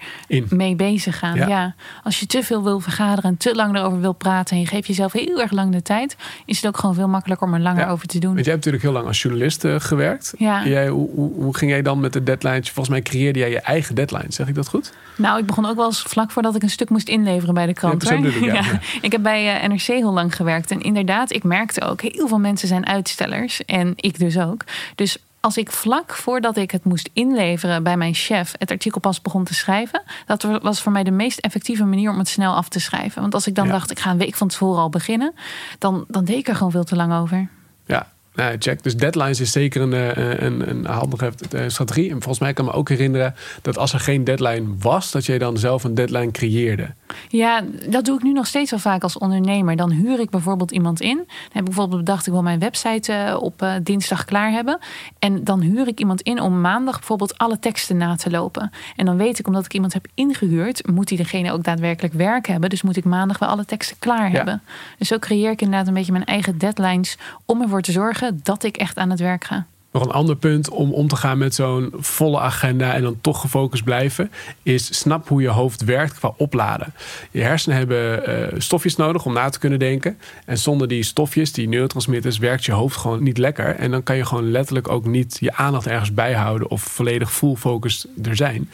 mee 0.49 0.75
bezig 0.75 1.19
gaan. 1.19 1.35
Ja. 1.35 1.75
Als 2.03 2.19
je 2.19 2.25
te 2.25 2.43
veel 2.43 2.63
wil 2.63 2.79
vergaderen 2.79 3.29
en 3.29 3.37
te 3.37 3.55
lang 3.55 3.75
erover 3.75 3.99
wil 3.99 4.13
praten 4.13 4.55
en 4.55 4.61
je 4.61 4.67
geeft 4.67 4.87
jezelf 4.87 5.11
heel 5.11 5.41
erg 5.41 5.51
lang 5.51 5.71
de 5.71 5.81
tijd, 5.81 6.15
is 6.45 6.55
het 6.55 6.67
ook 6.67 6.77
gewoon 6.77 6.95
veel 6.95 7.07
makkelijker 7.07 7.47
om 7.47 7.53
er 7.53 7.59
langer 7.59 7.87
over 7.87 8.07
te 8.07 8.19
doen. 8.19 8.33
Want 8.33 8.45
jij 8.45 8.53
hebt 8.53 8.65
natuurlijk 8.65 8.83
heel 8.83 8.93
lang 8.93 9.07
als 9.07 9.21
journalist 9.21 9.63
uh, 9.63 9.75
gewerkt. 9.77 10.33
Ja. 10.37 10.67
Jij, 10.67 10.87
hoe, 10.87 11.09
hoe, 11.09 11.33
hoe, 11.33 11.57
ging 11.57 11.71
jij 11.71 11.81
dan 11.81 11.99
met 11.99 12.13
de 12.13 12.23
deadlines? 12.23 12.71
Volgens 12.71 12.89
mij 12.89 13.01
creëerde 13.01 13.39
jij 13.39 13.49
je 13.49 13.59
eigen 13.59 13.95
deadline. 13.95 14.25
Zeg 14.29 14.47
ik 14.47 14.55
dat 14.55 14.67
goed? 14.67 14.93
Nou, 15.17 15.39
ik 15.39 15.45
begon 15.45 15.65
ook 15.65 15.75
wel 15.75 15.85
eens 15.85 16.01
vlak 16.01 16.31
voordat 16.31 16.55
ik 16.55 16.63
een 16.63 16.69
stuk 16.69 16.89
moest 16.89 17.07
inleveren 17.07 17.53
bij 17.53 17.65
de 17.65 17.73
krant. 17.73 18.03
Ja, 18.03 18.15
ik, 18.15 18.43
ja. 18.53 18.63
ik 19.01 19.11
heb 19.11 19.23
bij 19.23 19.63
uh, 19.63 19.69
NRC 19.69 19.81
heel 19.81 20.13
lang 20.15 20.35
gewerkt. 20.35 20.71
En 20.71 20.81
inderdaad, 20.81 21.31
ik 21.31 21.43
merkte 21.43 21.81
ook, 21.81 22.01
heel 22.01 22.27
veel 22.27 22.39
mensen 22.39 22.67
zijn 22.67 22.85
uitstellers. 22.85 23.65
En 23.65 23.93
ik 23.95 24.19
dus 24.19 24.39
ook. 24.39 24.63
Dus 24.95 25.17
als 25.39 25.57
ik 25.57 25.71
vlak 25.71 26.13
voordat 26.13 26.57
ik 26.57 26.71
het 26.71 26.83
moest 26.83 27.09
inleveren 27.13 27.83
bij 27.83 27.97
mijn 27.97 28.13
chef 28.13 28.53
het 28.57 28.71
artikel 28.71 28.99
pas 28.99 29.21
begon 29.21 29.43
te 29.43 29.53
schrijven, 29.53 30.01
dat 30.25 30.43
was 30.61 30.81
voor 30.81 30.91
mij 30.91 31.03
de 31.03 31.11
meest 31.11 31.39
effectieve 31.39 31.83
manier 31.83 32.11
om 32.11 32.17
het 32.17 32.27
snel 32.27 32.55
af 32.55 32.69
te 32.69 32.79
schrijven. 32.79 33.21
Want 33.21 33.33
als 33.33 33.47
ik 33.47 33.55
dan 33.55 33.67
dacht, 33.67 33.91
ik 33.91 33.99
ga 33.99 34.11
een 34.11 34.17
week 34.17 34.35
van 34.35 34.47
tevoren 34.47 34.81
al 34.81 34.89
beginnen, 34.89 35.33
dan, 35.79 36.05
dan 36.07 36.25
deed 36.25 36.37
ik 36.37 36.47
er 36.47 36.55
gewoon 36.55 36.71
veel 36.71 36.83
te 36.83 36.95
lang 36.95 37.13
over. 37.13 37.47
Ja, 37.85 38.07
nou, 38.35 38.55
check. 38.59 38.83
Dus 38.83 38.97
deadlines 38.97 39.39
is 39.39 39.51
zeker 39.51 39.81
een, 39.81 39.93
eh, 39.93 40.39
een, 40.45 40.69
een 40.69 40.85
handige 40.85 41.31
eh, 41.51 41.61
strategie. 41.67 42.05
En 42.09 42.15
volgens 42.21 42.39
mij 42.39 42.53
kan 42.53 42.65
me 42.65 42.71
ook 42.71 42.89
herinneren 42.89 43.35
dat 43.61 43.77
als 43.77 43.93
er 43.93 43.99
geen 43.99 44.23
deadline 44.23 44.75
was, 44.79 45.11
dat 45.11 45.25
jij 45.25 45.37
dan 45.37 45.57
zelf 45.57 45.83
een 45.83 45.95
deadline 45.95 46.31
creëerde. 46.31 46.93
Ja, 47.29 47.63
dat 47.89 48.05
doe 48.05 48.17
ik 48.17 48.23
nu 48.23 48.31
nog 48.31 48.47
steeds 48.47 48.71
wel 48.71 48.79
vaak 48.79 49.03
als 49.03 49.17
ondernemer. 49.17 49.75
Dan 49.75 49.91
huur 49.91 50.19
ik 50.19 50.29
bijvoorbeeld 50.29 50.71
iemand 50.71 51.01
in. 51.01 51.15
Dan 51.15 51.25
heb 51.51 51.61
ik 51.61 51.65
bijvoorbeeld 51.65 52.05
bedacht, 52.05 52.27
ik 52.27 52.33
wil 52.33 52.41
mijn 52.41 52.59
website 52.59 53.37
op 53.41 53.67
dinsdag 53.83 54.25
klaar 54.25 54.51
hebben. 54.51 54.79
En 55.19 55.43
dan 55.43 55.61
huur 55.61 55.87
ik 55.87 55.99
iemand 55.99 56.21
in 56.21 56.41
om 56.41 56.61
maandag 56.61 56.97
bijvoorbeeld 56.97 57.37
alle 57.37 57.59
teksten 57.59 57.97
na 57.97 58.15
te 58.15 58.29
lopen. 58.29 58.71
En 58.95 59.05
dan 59.05 59.17
weet 59.17 59.39
ik, 59.39 59.47
omdat 59.47 59.65
ik 59.65 59.73
iemand 59.73 59.93
heb 59.93 60.07
ingehuurd, 60.13 60.87
moet 60.87 61.07
die 61.07 61.17
degene 61.17 61.51
ook 61.51 61.63
daadwerkelijk 61.63 62.13
werk 62.13 62.47
hebben. 62.47 62.69
Dus 62.69 62.81
moet 62.81 62.97
ik 62.97 63.03
maandag 63.03 63.39
wel 63.39 63.49
alle 63.49 63.65
teksten 63.65 63.95
klaar 63.99 64.31
hebben. 64.31 64.61
Dus 64.97 65.07
zo 65.07 65.19
creëer 65.19 65.51
ik 65.51 65.61
inderdaad 65.61 65.87
een 65.87 65.93
beetje 65.93 66.11
mijn 66.11 66.25
eigen 66.25 66.57
deadlines 66.57 67.17
om 67.45 67.61
ervoor 67.61 67.81
te 67.81 67.91
zorgen 67.91 68.24
dat 68.33 68.63
ik 68.63 68.77
echt 68.77 68.97
aan 68.97 69.09
het 69.09 69.19
werk 69.19 69.43
ga. 69.43 69.65
Nog 69.95 70.03
een 70.03 70.11
ander 70.11 70.35
punt 70.35 70.69
om 70.69 70.93
om 70.93 71.07
te 71.07 71.15
gaan 71.15 71.37
met 71.37 71.55
zo'n 71.55 71.93
volle 71.99 72.39
agenda 72.39 72.93
en 72.93 73.01
dan 73.01 73.17
toch 73.21 73.41
gefocust 73.41 73.83
blijven, 73.83 74.31
is 74.63 74.99
snap 74.99 75.27
hoe 75.27 75.41
je 75.41 75.47
hoofd 75.47 75.83
werkt 75.83 76.13
qua 76.13 76.33
opladen. 76.37 76.93
Je 77.31 77.41
hersenen 77.41 77.77
hebben 77.77 78.29
uh, 78.29 78.59
stofjes 78.59 78.95
nodig 78.95 79.25
om 79.25 79.33
na 79.33 79.49
te 79.49 79.59
kunnen 79.59 79.79
denken. 79.79 80.17
En 80.45 80.57
zonder 80.57 80.87
die 80.87 81.03
stofjes, 81.03 81.51
die 81.51 81.67
neurotransmitters, 81.67 82.37
werkt 82.37 82.65
je 82.65 82.71
hoofd 82.71 82.97
gewoon 82.97 83.23
niet 83.23 83.37
lekker. 83.37 83.75
En 83.75 83.91
dan 83.91 84.03
kan 84.03 84.15
je 84.15 84.25
gewoon 84.25 84.51
letterlijk 84.51 84.89
ook 84.89 85.05
niet 85.05 85.37
je 85.39 85.53
aandacht 85.53 85.87
ergens 85.87 86.13
bijhouden 86.13 86.69
of 86.69 86.81
volledig 86.81 87.33
full 87.33 87.55
focus 87.55 88.05
er 88.23 88.35
zijn. 88.35 88.69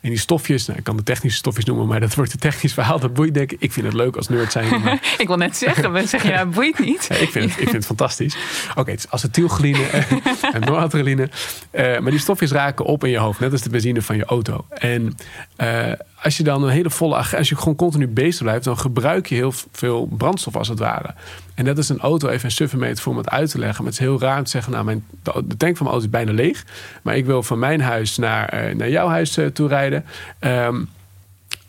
En 0.00 0.08
die 0.08 0.18
stofjes, 0.18 0.66
nou, 0.66 0.78
ik 0.78 0.84
kan 0.84 0.96
de 0.96 1.02
technische 1.02 1.38
stofjes 1.38 1.64
noemen, 1.64 1.86
maar 1.86 2.00
dat 2.00 2.14
wordt 2.14 2.32
een 2.32 2.38
technisch 2.38 2.74
verhaal. 2.74 2.98
Dat 2.98 3.14
boeit 3.14 3.34
denk 3.34 3.52
ik. 3.52 3.60
Ik 3.60 3.72
vind 3.72 3.86
het 3.86 3.94
leuk 3.94 4.16
als 4.16 4.28
nerd 4.28 4.52
zijn. 4.52 4.80
Maar... 4.80 4.98
ik 5.18 5.26
wil 5.26 5.36
net 5.36 5.56
zeggen, 5.56 5.92
we 5.92 6.06
zeggen 6.06 6.30
ja, 6.30 6.46
boeit 6.46 6.78
niet. 6.78 7.08
ik, 7.20 7.30
vind 7.30 7.50
het, 7.50 7.60
ik 7.60 7.68
vind 7.68 7.72
het 7.72 7.86
fantastisch. 7.86 8.36
Oké, 8.70 8.80
okay, 8.80 8.94
het 8.94 9.04
is 9.04 9.10
acetylcholine 9.10 9.84
en 10.54 10.63
Uh, 10.70 11.98
maar 11.98 12.10
die 12.10 12.20
stofjes 12.20 12.50
raken 12.50 12.84
op 12.84 13.04
in 13.04 13.10
je 13.10 13.18
hoofd, 13.18 13.40
net 13.40 13.52
als 13.52 13.62
de 13.62 13.70
benzine 13.70 14.02
van 14.02 14.16
je 14.16 14.24
auto. 14.24 14.66
En 14.68 15.16
uh, 15.62 15.92
als 16.22 16.36
je 16.36 16.42
dan 16.42 16.62
een 16.62 16.70
hele 16.70 16.90
volle 16.90 17.16
als 17.16 17.48
je 17.48 17.56
gewoon 17.56 17.76
continu 17.76 18.08
bezig 18.08 18.42
blijft, 18.42 18.64
dan 18.64 18.78
gebruik 18.78 19.26
je 19.26 19.34
heel 19.34 19.52
veel 19.72 20.06
brandstof 20.06 20.56
als 20.56 20.68
het 20.68 20.78
ware. 20.78 21.14
En 21.54 21.64
dat 21.64 21.78
is 21.78 21.88
een 21.88 22.00
auto, 22.00 22.28
even 22.28 22.44
een 22.44 22.50
suffe 22.50 22.76
metafoor 22.76 23.12
om 23.12 23.18
het 23.18 23.30
uit 23.30 23.50
te 23.50 23.58
leggen. 23.58 23.84
Maar 23.84 23.92
het 23.92 24.00
is 24.00 24.06
heel 24.06 24.20
raar 24.20 24.38
om 24.38 24.44
te 24.44 24.50
zeggen, 24.50 24.72
nou, 24.72 24.84
mijn, 24.84 25.04
de 25.22 25.56
tank 25.56 25.76
van 25.76 25.86
mijn 25.86 25.98
auto 25.98 25.98
is 25.98 26.10
bijna 26.10 26.32
leeg. 26.32 26.64
Maar 27.02 27.16
ik 27.16 27.26
wil 27.26 27.42
van 27.42 27.58
mijn 27.58 27.80
huis 27.80 28.16
naar, 28.16 28.68
uh, 28.68 28.74
naar 28.74 28.90
jouw 28.90 29.08
huis 29.08 29.38
toe 29.52 29.68
rijden. 29.68 30.04
Um, 30.40 30.88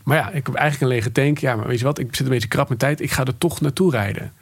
maar 0.06 0.16
ja, 0.16 0.30
ik 0.30 0.46
heb 0.46 0.54
eigenlijk 0.54 0.80
een 0.80 0.96
lege 0.98 1.12
tank. 1.12 1.38
Ja, 1.38 1.56
maar 1.56 1.66
weet 1.66 1.78
je 1.78 1.84
wat, 1.84 1.98
ik 1.98 2.16
zit 2.16 2.26
een 2.26 2.32
beetje 2.32 2.48
krap 2.48 2.68
met 2.68 2.78
tijd. 2.78 3.00
Ik 3.00 3.10
ga 3.10 3.24
er 3.24 3.38
toch 3.38 3.60
naartoe 3.60 3.90
rijden. 3.90 4.32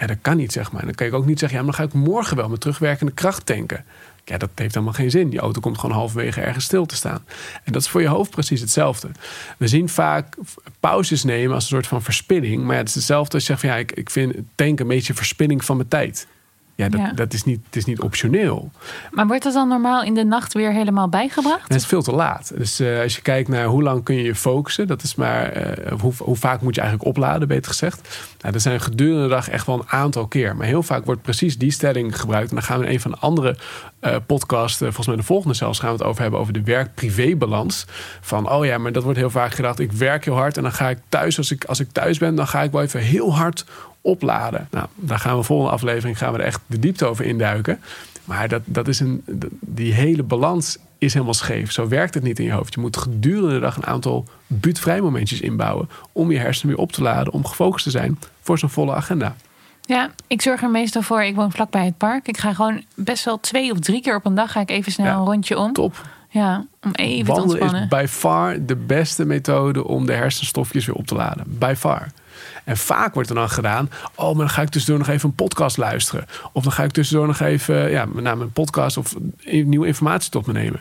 Ja, 0.00 0.06
dat 0.06 0.16
kan 0.20 0.36
niet, 0.36 0.52
zeg 0.52 0.72
maar. 0.72 0.84
Dan 0.84 0.94
kan 0.94 1.06
ik 1.06 1.14
ook 1.14 1.26
niet 1.26 1.38
zeggen, 1.38 1.58
ja, 1.58 1.64
maar 1.64 1.76
dan 1.76 1.86
ga 1.86 1.96
ik 1.96 2.04
morgen 2.04 2.36
wel 2.36 2.48
met 2.48 2.60
terugwerkende 2.60 3.12
kracht 3.12 3.46
tanken. 3.46 3.84
Ja, 4.24 4.38
dat 4.38 4.50
heeft 4.54 4.74
helemaal 4.74 4.94
geen 4.94 5.10
zin. 5.10 5.30
Die 5.30 5.38
auto 5.38 5.60
komt 5.60 5.78
gewoon 5.78 5.96
halverwege 5.96 6.40
ergens 6.40 6.64
stil 6.64 6.86
te 6.86 6.94
staan. 6.94 7.24
En 7.64 7.72
dat 7.72 7.82
is 7.82 7.88
voor 7.88 8.00
je 8.00 8.08
hoofd 8.08 8.30
precies 8.30 8.60
hetzelfde. 8.60 9.08
We 9.56 9.68
zien 9.68 9.88
vaak 9.88 10.36
pauzes 10.80 11.24
nemen 11.24 11.54
als 11.54 11.62
een 11.62 11.68
soort 11.68 11.86
van 11.86 12.02
verspilling. 12.02 12.64
Maar 12.64 12.72
ja, 12.72 12.80
het 12.80 12.88
is 12.88 12.94
hetzelfde 12.94 13.34
als 13.34 13.46
je 13.46 13.48
zegt 13.48 13.60
van 13.60 13.70
ja, 13.70 13.76
ik, 13.76 13.92
ik 13.92 14.10
vind 14.10 14.34
tanken 14.54 14.80
een 14.80 14.90
beetje 14.90 15.14
verspilling 15.14 15.64
van 15.64 15.76
mijn 15.76 15.88
tijd. 15.88 16.26
Ja, 16.80 16.88
dat, 16.88 17.16
dat 17.16 17.32
is, 17.32 17.44
niet, 17.44 17.60
het 17.66 17.76
is 17.76 17.84
niet 17.84 18.00
optioneel. 18.00 18.70
Maar 19.10 19.26
wordt 19.26 19.42
dat 19.42 19.52
dan 19.52 19.68
normaal 19.68 20.02
in 20.02 20.14
de 20.14 20.24
nacht 20.24 20.52
weer 20.52 20.72
helemaal 20.72 21.08
bijgebracht? 21.08 21.62
Het 21.62 21.74
is 21.74 21.86
veel 21.86 22.02
te 22.02 22.12
laat. 22.12 22.52
Dus 22.56 22.80
uh, 22.80 23.00
als 23.02 23.16
je 23.16 23.22
kijkt 23.22 23.48
naar 23.48 23.64
hoe 23.64 23.82
lang 23.82 24.04
kun 24.04 24.14
je 24.14 24.22
je 24.22 24.34
focussen, 24.34 24.86
dat 24.86 25.02
is 25.02 25.14
maar 25.14 25.56
uh, 25.56 26.00
hoe, 26.00 26.12
hoe, 26.18 26.36
vaak 26.36 26.60
moet 26.60 26.74
je 26.74 26.80
eigenlijk 26.80 27.10
opladen, 27.10 27.48
beter 27.48 27.70
gezegd. 27.70 28.18
Nou, 28.40 28.52
dat 28.52 28.62
zijn 28.62 28.80
gedurende 28.80 29.22
de 29.22 29.28
dag 29.28 29.48
echt 29.48 29.66
wel 29.66 29.78
een 29.78 29.88
aantal 29.88 30.26
keer. 30.26 30.56
Maar 30.56 30.66
heel 30.66 30.82
vaak 30.82 31.04
wordt 31.04 31.22
precies 31.22 31.58
die 31.58 31.70
stelling 31.70 32.20
gebruikt. 32.20 32.48
En 32.48 32.54
dan 32.54 32.64
gaan 32.64 32.78
we 32.78 32.86
in 32.86 32.92
een 32.92 33.00
van 33.00 33.10
de 33.10 33.16
andere 33.16 33.56
uh, 34.00 34.16
podcasts, 34.26 34.78
volgens 34.78 35.06
mij 35.06 35.16
de 35.16 35.22
volgende 35.22 35.54
zelfs, 35.54 35.78
gaan 35.78 35.92
we 35.92 35.96
het 35.96 36.06
over 36.06 36.22
hebben 36.22 36.40
over 36.40 36.52
de 36.52 36.62
werk-privé-balans. 36.62 37.86
Van 38.20 38.50
oh 38.50 38.64
ja, 38.64 38.78
maar 38.78 38.92
dat 38.92 39.02
wordt 39.02 39.18
heel 39.18 39.30
vaak 39.30 39.54
gedacht. 39.54 39.78
Ik 39.78 39.92
werk 39.92 40.24
heel 40.24 40.34
hard 40.34 40.56
en 40.56 40.62
dan 40.62 40.72
ga 40.72 40.88
ik 40.88 40.98
thuis, 41.08 41.38
als 41.38 41.50
ik, 41.50 41.64
als 41.64 41.80
ik 41.80 41.92
thuis 41.92 42.18
ben, 42.18 42.34
dan 42.34 42.46
ga 42.46 42.62
ik 42.62 42.72
wel 42.72 42.82
even 42.82 43.00
heel 43.00 43.34
hard 43.34 43.64
opladen. 44.00 44.68
Nou, 44.70 44.86
daar 44.94 45.18
gaan 45.18 45.36
we 45.36 45.42
volgende 45.42 45.72
aflevering 45.72 46.18
gaan 46.18 46.32
we 46.32 46.38
er 46.38 46.44
echt 46.44 46.60
de 46.66 46.78
diepte 46.78 47.06
over 47.06 47.24
induiken. 47.24 47.80
Maar 48.24 48.48
dat, 48.48 48.62
dat 48.64 48.88
is 48.88 49.00
een, 49.00 49.24
die 49.60 49.92
hele 49.92 50.22
balans 50.22 50.78
is 50.98 51.12
helemaal 51.12 51.34
scheef. 51.34 51.72
Zo 51.72 51.88
werkt 51.88 52.14
het 52.14 52.22
niet 52.22 52.38
in 52.38 52.44
je 52.44 52.52
hoofd. 52.52 52.74
Je 52.74 52.80
moet 52.80 52.96
gedurende 52.96 53.54
de 53.54 53.60
dag 53.60 53.76
een 53.76 53.86
aantal 53.86 54.24
buurtvrijmomentjes 54.46 55.40
inbouwen 55.40 55.88
om 56.12 56.30
je 56.30 56.38
hersenen 56.38 56.74
weer 56.74 56.84
op 56.84 56.92
te 56.92 57.02
laden, 57.02 57.32
om 57.32 57.46
gefocust 57.46 57.84
te 57.84 57.90
zijn 57.90 58.18
voor 58.40 58.58
zo'n 58.58 58.70
volle 58.70 58.94
agenda. 58.94 59.34
Ja, 59.80 60.10
ik 60.26 60.42
zorg 60.42 60.62
er 60.62 60.70
meestal 60.70 61.02
voor. 61.02 61.22
Ik 61.22 61.34
woon 61.34 61.52
vlakbij 61.52 61.84
het 61.84 61.96
park. 61.96 62.28
Ik 62.28 62.36
ga 62.36 62.54
gewoon 62.54 62.82
best 62.94 63.24
wel 63.24 63.40
twee 63.40 63.70
of 63.70 63.78
drie 63.78 64.00
keer 64.00 64.16
op 64.16 64.26
een 64.26 64.34
dag 64.34 64.52
ga 64.52 64.60
ik 64.60 64.70
even 64.70 64.92
snel 64.92 65.18
een 65.18 65.26
rondje 65.26 65.58
om. 65.58 65.72
Top. 65.72 66.06
Ja, 66.28 66.66
om 66.82 66.90
even 66.92 67.26
Wandelen 67.26 67.48
te 67.48 67.64
ontspannen. 67.64 67.82
is 67.82 67.88
by 67.88 68.04
far 68.08 68.64
de 68.64 68.76
beste 68.76 69.24
methode 69.24 69.86
om 69.86 70.06
de 70.06 70.12
hersenstofjes 70.12 70.86
weer 70.86 70.94
op 70.94 71.06
te 71.06 71.14
laden. 71.14 71.44
By 71.46 71.74
far. 71.76 72.06
En 72.64 72.76
vaak 72.76 73.14
wordt 73.14 73.28
er 73.28 73.34
dan 73.34 73.50
gedaan: 73.50 73.90
oh, 74.14 74.26
maar 74.26 74.46
dan 74.46 74.50
ga 74.50 74.62
ik 74.62 74.68
tussendoor 74.68 74.98
nog 74.98 75.14
even 75.14 75.28
een 75.28 75.34
podcast 75.34 75.76
luisteren. 75.76 76.26
Of 76.52 76.62
dan 76.62 76.72
ga 76.72 76.84
ik 76.84 76.90
tussendoor 76.90 77.26
nog 77.26 77.40
even 77.40 77.90
ja, 77.90 78.06
naar 78.14 78.36
mijn 78.36 78.52
podcast 78.52 78.96
of 78.96 79.14
nieuwe 79.44 79.86
informatie 79.86 80.30
tot 80.30 80.46
me 80.46 80.52
nemen. 80.52 80.80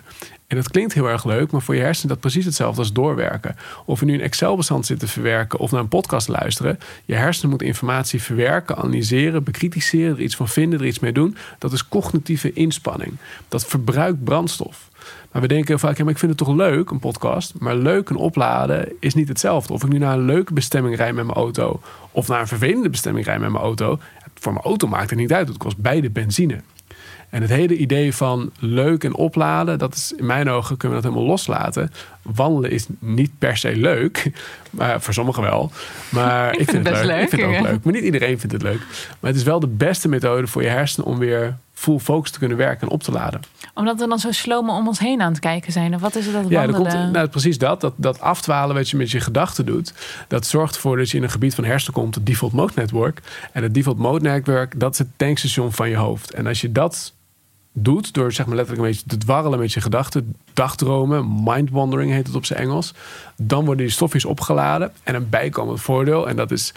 En 0.49 0.55
dat 0.55 0.69
klinkt 0.69 0.93
heel 0.93 1.09
erg 1.09 1.25
leuk, 1.25 1.51
maar 1.51 1.61
voor 1.61 1.75
je 1.75 1.81
hersenen 1.81 2.07
is 2.07 2.13
dat 2.13 2.31
precies 2.31 2.45
hetzelfde 2.45 2.79
als 2.79 2.93
doorwerken. 2.93 3.55
Of 3.85 3.99
je 3.99 4.05
nu 4.05 4.13
een 4.13 4.21
Excel-bestand 4.21 4.85
zit 4.85 4.99
te 4.99 5.07
verwerken 5.07 5.59
of 5.59 5.71
naar 5.71 5.79
een 5.79 5.87
podcast 5.87 6.27
luisteren. 6.27 6.79
Je 7.05 7.15
hersenen 7.15 7.49
moeten 7.49 7.67
informatie 7.67 8.21
verwerken, 8.21 8.77
analyseren, 8.77 9.43
bekritiseren, 9.43 10.15
er 10.15 10.21
iets 10.21 10.35
van 10.35 10.47
vinden, 10.47 10.79
er 10.79 10.85
iets 10.85 10.99
mee 10.99 11.11
doen. 11.11 11.37
Dat 11.57 11.73
is 11.73 11.87
cognitieve 11.87 12.53
inspanning. 12.53 13.13
Dat 13.47 13.65
verbruikt 13.65 14.23
brandstof. 14.23 14.89
Maar 15.31 15.41
we 15.41 15.47
denken 15.47 15.67
heel 15.67 15.77
vaak, 15.77 15.97
ja, 15.97 16.03
maar 16.03 16.13
ik 16.13 16.19
vind 16.19 16.31
het 16.31 16.47
toch 16.47 16.55
leuk, 16.55 16.89
een 16.89 16.99
podcast. 16.99 17.53
Maar 17.59 17.75
leuk 17.75 18.09
en 18.09 18.15
opladen 18.15 18.93
is 18.99 19.13
niet 19.13 19.27
hetzelfde. 19.27 19.73
Of 19.73 19.83
ik 19.83 19.89
nu 19.89 19.97
naar 19.97 20.13
een 20.13 20.25
leuke 20.25 20.53
bestemming 20.53 20.95
rijd 20.95 21.15
met 21.15 21.25
mijn 21.25 21.37
auto... 21.37 21.81
of 22.11 22.27
naar 22.27 22.39
een 22.39 22.47
vervelende 22.47 22.89
bestemming 22.89 23.25
rijd 23.25 23.39
met 23.39 23.51
mijn 23.51 23.63
auto... 23.63 23.99
voor 24.35 24.53
mijn 24.53 24.65
auto 24.65 24.87
maakt 24.87 25.09
het 25.09 25.19
niet 25.19 25.33
uit. 25.33 25.47
Het 25.47 25.57
kost 25.57 25.77
beide 25.77 26.09
benzine. 26.09 26.61
En 27.29 27.41
het 27.41 27.49
hele 27.49 27.77
idee 27.77 28.15
van 28.15 28.51
leuk 28.59 29.03
en 29.03 29.15
opladen, 29.15 29.79
dat 29.79 29.95
is 29.95 30.13
in 30.17 30.25
mijn 30.25 30.49
ogen 30.49 30.77
kunnen 30.77 30.97
we 30.97 31.03
dat 31.03 31.11
helemaal 31.11 31.31
loslaten. 31.31 31.91
Wandelen 32.21 32.71
is 32.71 32.85
niet 32.99 33.31
per 33.37 33.57
se 33.57 33.75
leuk, 33.75 34.31
maar 34.69 35.01
voor 35.01 35.13
sommigen 35.13 35.43
wel. 35.43 35.71
Maar 36.09 36.57
ik, 36.57 36.69
vind, 36.69 36.87
het, 36.87 36.95
leuk. 36.95 37.05
leuk. 37.05 37.21
Ik 37.21 37.29
vind 37.29 37.41
het 37.41 37.59
ook 37.59 37.67
leuk. 37.67 37.83
Maar 37.83 37.93
niet 37.93 38.03
iedereen 38.03 38.39
vindt 38.39 38.53
het 38.53 38.63
leuk. 38.63 38.79
Maar 39.19 39.29
het 39.31 39.39
is 39.39 39.43
wel 39.43 39.59
de 39.59 39.67
beste 39.67 40.09
methode 40.09 40.47
voor 40.47 40.61
je 40.61 40.67
hersenen 40.67 41.07
om 41.07 41.17
weer 41.17 41.57
full 41.79 41.99
focus 41.99 42.31
te 42.31 42.39
kunnen 42.39 42.57
werken 42.57 42.87
en 42.87 42.93
op 42.93 43.03
te 43.03 43.11
laden. 43.11 43.41
Omdat 43.73 43.99
we 43.99 44.07
dan 44.07 44.19
zo 44.19 44.31
slomen 44.31 44.75
om 44.75 44.87
ons 44.87 44.99
heen 44.99 45.21
aan 45.21 45.31
het 45.31 45.39
kijken 45.39 45.71
zijn. 45.71 45.95
Of 45.95 46.01
wat 46.01 46.15
is 46.15 46.25
het 46.25 46.33
dat 46.33 46.49
Ja, 46.49 46.65
komt, 46.65 47.11
nou, 47.11 47.27
precies 47.27 47.57
dat, 47.57 47.81
dat. 47.81 47.93
Dat 47.97 48.19
afdwalen 48.19 48.75
wat 48.75 48.89
je 48.89 48.97
met 48.97 49.11
je 49.11 49.19
gedachten 49.19 49.65
doet. 49.65 49.93
Dat 50.27 50.45
zorgt 50.45 50.75
ervoor 50.75 50.97
dat 50.97 51.09
je 51.09 51.17
in 51.17 51.23
een 51.23 51.29
gebied 51.29 51.55
van 51.55 51.63
hersenen 51.63 51.93
komt. 51.93 52.15
Het 52.15 52.25
default 52.25 52.53
mode 52.53 52.73
network. 52.75 53.21
En 53.51 53.63
het 53.63 53.73
default 53.73 53.97
mode 53.97 54.29
network, 54.29 54.79
dat 54.79 54.91
is 54.93 54.99
het 54.99 55.07
tankstation 55.15 55.71
van 55.71 55.89
je 55.89 55.95
hoofd. 55.95 56.33
En 56.33 56.47
als 56.47 56.61
je 56.61 56.71
dat 56.71 57.13
doet, 57.83 58.13
door 58.13 58.31
zeg 58.31 58.45
maar 58.45 58.55
letterlijk 58.55 58.85
een 58.85 58.91
beetje 58.91 59.07
te 59.07 59.17
dwarrelen 59.17 59.59
met 59.59 59.73
je 59.73 59.81
gedachten, 59.81 60.35
dagdromen, 60.53 61.43
mindwandering 61.43 62.11
heet 62.11 62.27
het 62.27 62.35
op 62.35 62.45
zijn 62.45 62.59
Engels, 62.59 62.93
dan 63.37 63.65
worden 63.65 63.85
die 63.85 63.93
stofjes 63.93 64.25
opgeladen. 64.25 64.91
En 65.03 65.15
een 65.15 65.29
bijkomend 65.29 65.81
voordeel, 65.81 66.29
en 66.29 66.35
dat 66.35 66.51
is 66.51 66.73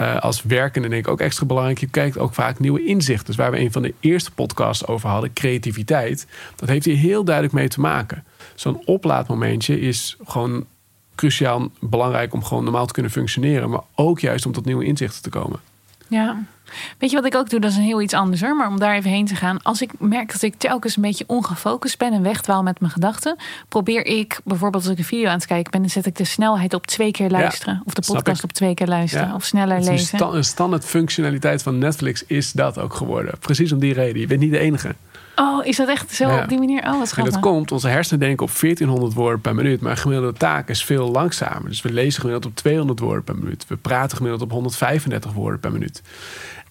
uh, 0.00 0.20
als 0.20 0.42
werkende 0.42 0.88
denk 0.88 1.06
ik 1.06 1.12
ook 1.12 1.20
extra 1.20 1.46
belangrijk. 1.46 1.78
Je 1.78 1.88
kijkt 1.88 2.18
ook 2.18 2.34
vaak 2.34 2.58
nieuwe 2.58 2.84
inzichten. 2.84 3.26
Dus 3.26 3.36
waar 3.36 3.50
we 3.50 3.58
een 3.58 3.72
van 3.72 3.82
de 3.82 3.94
eerste 4.00 4.30
podcasts 4.30 4.86
over 4.86 5.08
hadden, 5.08 5.32
creativiteit. 5.32 6.26
Dat 6.56 6.68
heeft 6.68 6.84
hier 6.84 6.96
heel 6.96 7.24
duidelijk 7.24 7.54
mee 7.54 7.68
te 7.68 7.80
maken. 7.80 8.24
Zo'n 8.54 8.82
oplaadmomentje 8.84 9.80
is 9.80 10.16
gewoon 10.24 10.66
cruciaal 11.14 11.70
belangrijk 11.80 12.34
om 12.34 12.44
gewoon 12.44 12.64
normaal 12.64 12.86
te 12.86 12.92
kunnen 12.92 13.12
functioneren. 13.12 13.70
Maar 13.70 13.82
ook 13.94 14.20
juist 14.20 14.46
om 14.46 14.52
tot 14.52 14.64
nieuwe 14.64 14.84
inzichten 14.84 15.22
te 15.22 15.28
komen. 15.28 15.60
Ja. 16.14 16.36
Weet 16.98 17.10
je 17.10 17.16
wat 17.16 17.24
ik 17.26 17.34
ook 17.34 17.50
doe? 17.50 17.60
Dat 17.60 17.70
is 17.70 17.76
een 17.76 17.82
heel 17.82 18.00
iets 18.02 18.14
anders 18.14 18.40
hoor. 18.40 18.56
Maar 18.56 18.68
om 18.68 18.78
daar 18.78 18.94
even 18.94 19.10
heen 19.10 19.26
te 19.26 19.34
gaan. 19.34 19.62
Als 19.62 19.82
ik 19.82 19.90
merk 19.98 20.32
dat 20.32 20.42
ik 20.42 20.54
telkens 20.54 20.96
een 20.96 21.02
beetje 21.02 21.24
ongefocust 21.26 21.98
ben 21.98 22.12
en 22.12 22.22
wegdwaal 22.22 22.62
met 22.62 22.80
mijn 22.80 22.92
gedachten. 22.92 23.36
Probeer 23.68 24.06
ik 24.06 24.40
bijvoorbeeld 24.44 24.82
als 24.82 24.92
ik 24.92 24.98
een 24.98 25.04
video 25.04 25.28
aan 25.28 25.34
het 25.34 25.46
kijken 25.46 25.70
ben. 25.70 25.80
Dan 25.80 25.90
zet 25.90 26.06
ik 26.06 26.16
de 26.16 26.24
snelheid 26.24 26.74
op 26.74 26.86
twee 26.86 27.10
keer 27.10 27.30
luisteren. 27.30 27.82
of 27.84 27.94
de 27.94 28.12
podcast 28.12 28.44
op 28.44 28.52
twee 28.52 28.74
keer 28.74 28.86
luisteren. 28.86 29.34
Of 29.34 29.44
sneller 29.44 29.80
lezen. 29.80 30.34
Een 30.34 30.44
standaard 30.44 30.84
functionaliteit 30.84 31.62
van 31.62 31.78
Netflix 31.78 32.24
is 32.26 32.52
dat 32.52 32.78
ook 32.78 32.94
geworden. 32.94 33.38
Precies 33.38 33.72
om 33.72 33.78
die 33.78 33.92
reden. 33.92 34.20
Je 34.20 34.26
bent 34.26 34.40
niet 34.40 34.50
de 34.50 34.58
enige. 34.58 34.94
Oh, 35.36 35.66
is 35.66 35.76
dat 35.76 35.88
echt 35.88 36.10
zo 36.10 36.28
op 36.28 36.48
die 36.48 36.58
manier? 36.58 36.82
Oh, 36.82 36.98
wat 36.98 37.12
En 37.12 37.24
dat 37.24 37.40
komt, 37.40 37.72
onze 37.72 37.88
hersenen 37.88 38.20
denken 38.20 38.46
op 38.46 38.52
1400 38.60 39.14
woorden 39.14 39.40
per 39.40 39.54
minuut. 39.54 39.80
Maar 39.80 39.96
gemiddelde 39.96 40.38
taak 40.38 40.68
is 40.68 40.84
veel 40.84 41.10
langzamer. 41.10 41.68
Dus 41.68 41.82
we 41.82 41.92
lezen 41.92 42.20
gemiddeld 42.20 42.46
op 42.46 42.56
200 42.56 42.98
woorden 42.98 43.24
per 43.24 43.36
minuut. 43.36 43.64
We 43.68 43.76
praten 43.76 44.16
gemiddeld 44.16 44.42
op 44.42 44.50
135 44.50 45.32
woorden 45.32 45.60
per 45.60 45.72
minuut. 45.72 46.02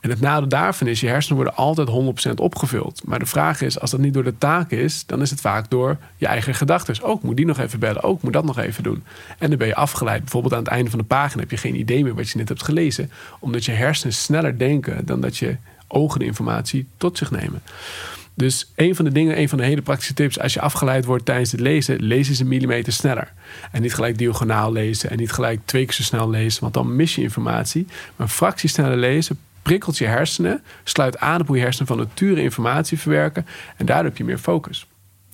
En 0.03 0.09
het 0.09 0.19
nadeel 0.19 0.49
daarvan 0.49 0.87
is, 0.87 0.99
je 0.99 1.07
hersenen 1.07 1.35
worden 1.35 1.55
altijd 1.55 1.89
100% 2.29 2.33
opgevuld. 2.35 3.01
Maar 3.05 3.19
de 3.19 3.25
vraag 3.25 3.61
is, 3.61 3.79
als 3.79 3.91
dat 3.91 3.99
niet 3.99 4.13
door 4.13 4.23
de 4.23 4.37
taak 4.37 4.71
is, 4.71 5.05
dan 5.05 5.21
is 5.21 5.29
het 5.29 5.41
vaak 5.41 5.69
door 5.69 5.97
je 6.17 6.27
eigen 6.27 6.55
gedachten. 6.55 7.03
Ook 7.03 7.17
oh, 7.17 7.23
moet 7.23 7.37
die 7.37 7.45
nog 7.45 7.59
even 7.59 7.79
bellen, 7.79 8.03
ook 8.03 8.17
oh, 8.17 8.23
moet 8.23 8.33
dat 8.33 8.45
nog 8.45 8.57
even 8.57 8.83
doen. 8.83 9.03
En 9.37 9.49
dan 9.49 9.57
ben 9.57 9.67
je 9.67 9.75
afgeleid. 9.75 10.21
Bijvoorbeeld 10.21 10.53
aan 10.53 10.59
het 10.59 10.67
einde 10.67 10.89
van 10.89 10.99
de 10.99 11.05
pagina 11.05 11.41
heb 11.41 11.51
je 11.51 11.57
geen 11.57 11.75
idee 11.75 12.03
meer 12.03 12.15
wat 12.15 12.29
je 12.29 12.37
net 12.37 12.49
hebt 12.49 12.63
gelezen. 12.63 13.11
Omdat 13.39 13.65
je 13.65 13.71
hersenen 13.71 14.13
sneller 14.13 14.57
denken 14.57 15.05
dan 15.05 15.21
dat 15.21 15.37
je 15.37 15.57
ogen 15.87 16.19
de 16.19 16.25
informatie 16.25 16.87
tot 16.97 17.17
zich 17.17 17.31
nemen. 17.31 17.61
Dus 18.35 18.71
een 18.75 18.95
van 18.95 19.05
de 19.05 19.11
dingen, 19.11 19.39
een 19.39 19.49
van 19.49 19.57
de 19.57 19.63
hele 19.63 19.81
praktische 19.81 20.13
tips, 20.13 20.39
als 20.39 20.53
je 20.53 20.61
afgeleid 20.61 21.05
wordt 21.05 21.25
tijdens 21.25 21.51
het 21.51 21.59
lezen, 21.59 22.03
lees 22.03 22.29
eens 22.29 22.39
een 22.39 22.47
millimeter 22.47 22.93
sneller. 22.93 23.33
En 23.71 23.81
niet 23.81 23.93
gelijk 23.93 24.17
diagonaal 24.17 24.71
lezen 24.71 25.09
en 25.09 25.17
niet 25.17 25.31
gelijk 25.31 25.59
twee 25.65 25.85
keer 25.85 25.93
zo 25.93 26.03
snel 26.03 26.29
lezen, 26.29 26.61
want 26.61 26.73
dan 26.73 26.95
mis 26.95 27.15
je 27.15 27.21
informatie. 27.21 27.85
Maar 27.87 28.27
een 28.27 28.33
fractie 28.33 28.69
sneller 28.69 28.97
lezen 28.97 29.39
prikkelt 29.61 29.97
je 29.97 30.05
hersenen, 30.05 30.63
sluit 30.83 31.19
aan 31.19 31.41
op 31.41 31.47
hoe 31.47 31.55
je 31.55 31.61
hersenen 31.61 31.87
van 31.87 31.97
nature 31.97 32.41
informatie 32.41 32.99
verwerken 32.99 33.45
en 33.77 33.85
daardoor 33.85 34.05
heb 34.05 34.17
je 34.17 34.23
meer 34.23 34.37
focus. 34.37 34.87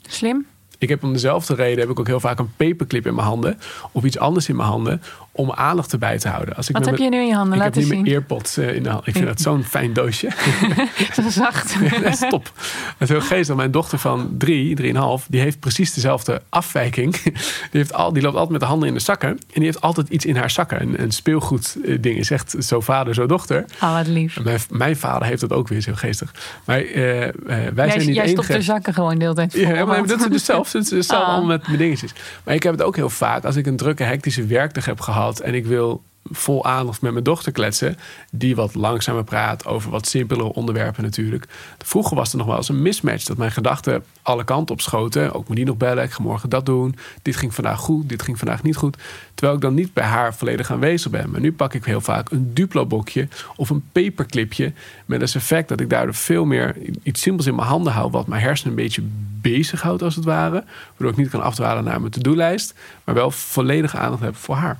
Slim. 0.08 0.46
Ik 0.77 0.89
heb 0.89 1.03
om 1.03 1.13
dezelfde 1.13 1.56
reden 1.56 1.79
heb 1.79 1.89
ik 1.89 2.00
ook 2.00 2.08
heel 2.08 2.20
vaak 2.20 2.39
een 2.39 2.56
paperclip 2.56 3.06
in 3.06 3.15
mijn 3.15 3.27
handen 3.27 3.60
of 3.91 4.03
iets 4.03 4.18
anders 4.18 4.50
in 4.50 4.56
mijn 4.56 4.68
handen 4.68 5.01
om 5.39 5.51
aandacht 5.51 5.91
erbij 5.91 6.17
te 6.17 6.27
houden. 6.27 6.55
Als 6.55 6.69
ik 6.69 6.77
Wat 6.77 6.86
heb 6.86 6.98
je 6.98 7.10
nu 7.10 7.19
in 7.19 7.27
je 7.27 7.34
handen? 7.34 7.53
Ik 7.53 7.60
Laat 7.63 7.75
heb 7.75 7.84
nu 7.84 7.89
mijn 7.89 8.05
earpods 8.05 8.58
uh, 8.58 8.75
in 8.75 8.84
de 8.84 8.89
hand. 8.89 9.08
Ik 9.08 9.13
vind 9.13 9.25
dat 9.25 9.41
zo'n 9.41 9.63
fijn 9.63 9.93
doosje. 9.93 10.29
zo 11.15 11.29
zacht. 11.29 11.75
dat 12.03 12.13
is 12.13 12.29
top. 12.29 12.51
Is 12.98 13.10
heel 13.10 13.22
geestig. 13.22 13.55
Mijn 13.55 13.72
dochter 13.72 13.98
van 13.98 14.36
drie, 14.38 14.75
drieënhalf, 14.75 15.25
die 15.29 15.41
heeft 15.41 15.60
precies 15.60 15.93
dezelfde 15.93 16.41
afwijking. 16.50 17.22
Die, 17.22 17.34
heeft 17.72 17.93
al, 17.93 18.13
die 18.13 18.22
loopt 18.22 18.34
altijd 18.34 18.51
met 18.51 18.62
de 18.62 18.65
handen 18.65 18.88
in 18.88 18.93
de 18.93 19.00
zakken. 19.00 19.29
En 19.29 19.38
die 19.53 19.63
heeft 19.63 19.81
altijd 19.81 20.10
iets 20.10 20.25
in 20.25 20.36
haar 20.36 20.51
zakken. 20.51 20.81
Een, 20.81 21.01
een 21.01 21.12
speelgoed 21.12 21.77
eh, 21.86 21.98
ding 22.01 22.17
is 22.17 22.31
echt 22.31 22.55
zo 22.60 22.79
vader, 22.79 23.13
zo 23.13 23.25
dochter. 23.25 23.65
Oh, 23.81 23.93
wat 23.93 24.08
lief. 24.08 24.43
Mijn, 24.43 24.60
mijn, 24.69 24.96
vader 24.96 25.27
heeft 25.27 25.41
dat 25.41 25.53
ook 25.53 25.67
weer, 25.67 25.81
zo 25.81 25.91
geestig. 25.96 26.34
Maar 26.65 26.84
uh, 26.84 26.93
wij 26.96 27.31
jij, 27.75 27.89
zijn 27.89 28.05
niet 28.05 28.15
Jij 28.15 28.27
stopt 28.27 28.48
de 28.48 28.62
zakken 28.62 28.93
gewoon 28.93 29.17
de 29.17 29.24
hele 29.24 29.36
tijd 29.36 29.51
vol. 29.51 29.62
Ja, 29.62 29.86
maar 29.86 30.08
dat 30.08 30.19
is 30.19 30.27
dus 30.27 30.46
zelf. 30.46 30.72
Het 30.72 30.91
is 30.91 31.08
zelf 31.08 31.22
ah. 31.22 31.27
allemaal 31.27 31.48
met 31.48 31.67
mijn 31.67 31.77
dingetjes. 31.77 32.13
Maar 32.43 32.55
ik 32.55 32.63
heb 32.63 32.72
het 32.72 32.81
ook 32.81 32.96
heel 32.96 33.10
vaak. 33.10 33.46
Als 33.46 33.55
ik 33.55 33.65
een 33.65 33.77
drukke, 33.77 34.03
hectische 34.03 34.46
werkdag 34.46 34.86
heb 34.86 35.00
gehad 35.00 35.28
en 35.38 35.53
ik 35.53 35.65
wil 35.65 36.01
vol 36.31 36.65
aandacht 36.65 37.01
met 37.01 37.12
mijn 37.12 37.24
dochter 37.24 37.51
kletsen, 37.51 37.98
die 38.31 38.55
wat 38.55 38.75
langzamer 38.75 39.24
praat 39.24 39.65
over 39.65 39.91
wat 39.91 40.07
simpelere 40.07 40.53
onderwerpen 40.53 41.03
natuurlijk. 41.03 41.48
Vroeger 41.77 42.15
was 42.15 42.31
er 42.31 42.38
nog 42.38 42.48
wel 42.48 42.55
eens 42.55 42.69
een 42.69 42.81
mismatch 42.81 43.25
dat 43.25 43.38
mijn 43.38 43.51
gedachten 43.51 44.03
alle 44.21 44.43
kanten 44.43 44.75
op 44.75 44.81
schoten. 44.81 45.33
Ook 45.33 45.48
moet 45.48 45.55
die 45.55 45.65
nog 45.65 45.77
bellen, 45.77 46.03
ik 46.03 46.12
ga 46.12 46.24
morgen 46.24 46.50
dat 46.50 46.65
doen. 46.65 46.95
Dit 47.21 47.36
ging 47.36 47.53
vandaag 47.53 47.79
goed, 47.79 48.09
dit 48.09 48.21
ging 48.21 48.38
vandaag 48.38 48.63
niet 48.63 48.75
goed. 48.75 48.98
Terwijl 49.33 49.57
ik 49.57 49.63
dan 49.63 49.74
niet 49.74 49.93
bij 49.93 50.03
haar 50.03 50.36
volledig 50.36 50.71
aanwezig 50.71 51.12
ben. 51.12 51.29
Maar 51.29 51.41
nu 51.41 51.54
pak 51.54 51.73
ik 51.73 51.86
heel 51.86 52.01
vaak 52.01 52.32
een 52.32 52.54
Duplo-bokje 52.54 53.27
of 53.56 53.69
een 53.69 53.84
paperclipje 53.91 54.73
met 55.06 55.21
als 55.21 55.36
effect 55.36 55.67
dat 55.69 55.80
ik 55.80 55.89
daardoor 55.89 56.15
veel 56.15 56.45
meer 56.45 56.75
iets 57.04 57.21
simpels 57.21 57.47
in 57.47 57.56
mijn 57.56 57.67
handen 57.67 57.93
hou, 57.93 58.12
wat 58.12 58.27
mijn 58.27 58.41
hersenen 58.41 58.77
een 58.77 58.84
beetje 58.84 59.04
bezighoudt 59.41 60.01
als 60.01 60.15
het 60.15 60.25
ware. 60.25 60.63
Waardoor 60.89 61.12
ik 61.12 61.17
niet 61.17 61.30
kan 61.30 61.41
afdwalen 61.41 61.84
naar 61.84 61.99
mijn 61.99 62.12
to-do-lijst, 62.12 62.73
maar 63.04 63.15
wel 63.15 63.32
volledige 63.32 63.97
aandacht 63.97 64.21
heb 64.21 64.36
voor 64.36 64.56
haar. 64.56 64.80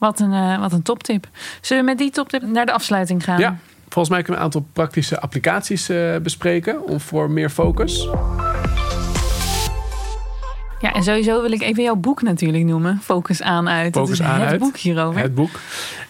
Wat 0.00 0.20
een, 0.20 0.32
uh, 0.32 0.58
wat 0.58 0.72
een 0.72 0.82
toptip. 0.82 1.28
Zullen 1.60 1.84
we 1.84 1.88
met 1.88 1.98
die 1.98 2.10
toptip 2.10 2.42
naar 2.42 2.66
de 2.66 2.72
afsluiting 2.72 3.24
gaan? 3.24 3.38
Ja, 3.38 3.56
volgens 3.88 4.08
mij 4.08 4.22
kunnen 4.22 4.26
we 4.26 4.38
een 4.38 4.44
aantal 4.44 4.66
praktische 4.72 5.20
applicaties 5.20 5.90
uh, 5.90 6.16
bespreken 6.16 6.86
om 6.86 7.00
voor 7.00 7.30
meer 7.30 7.50
focus. 7.50 8.08
Ja, 10.80 10.92
en 10.92 11.02
sowieso 11.02 11.42
wil 11.42 11.52
ik 11.52 11.62
even 11.62 11.82
jouw 11.82 11.94
boek 11.94 12.22
natuurlijk 12.22 12.64
noemen. 12.64 12.98
Focus 13.02 13.42
aan 13.42 13.68
uit. 13.68 13.94
Focus 13.94 14.22
aan 14.22 14.40
het 14.40 14.48
uit. 14.48 14.60
boek 14.60 14.76
hierover. 14.76 15.20
Het 15.20 15.34
boek. 15.34 15.60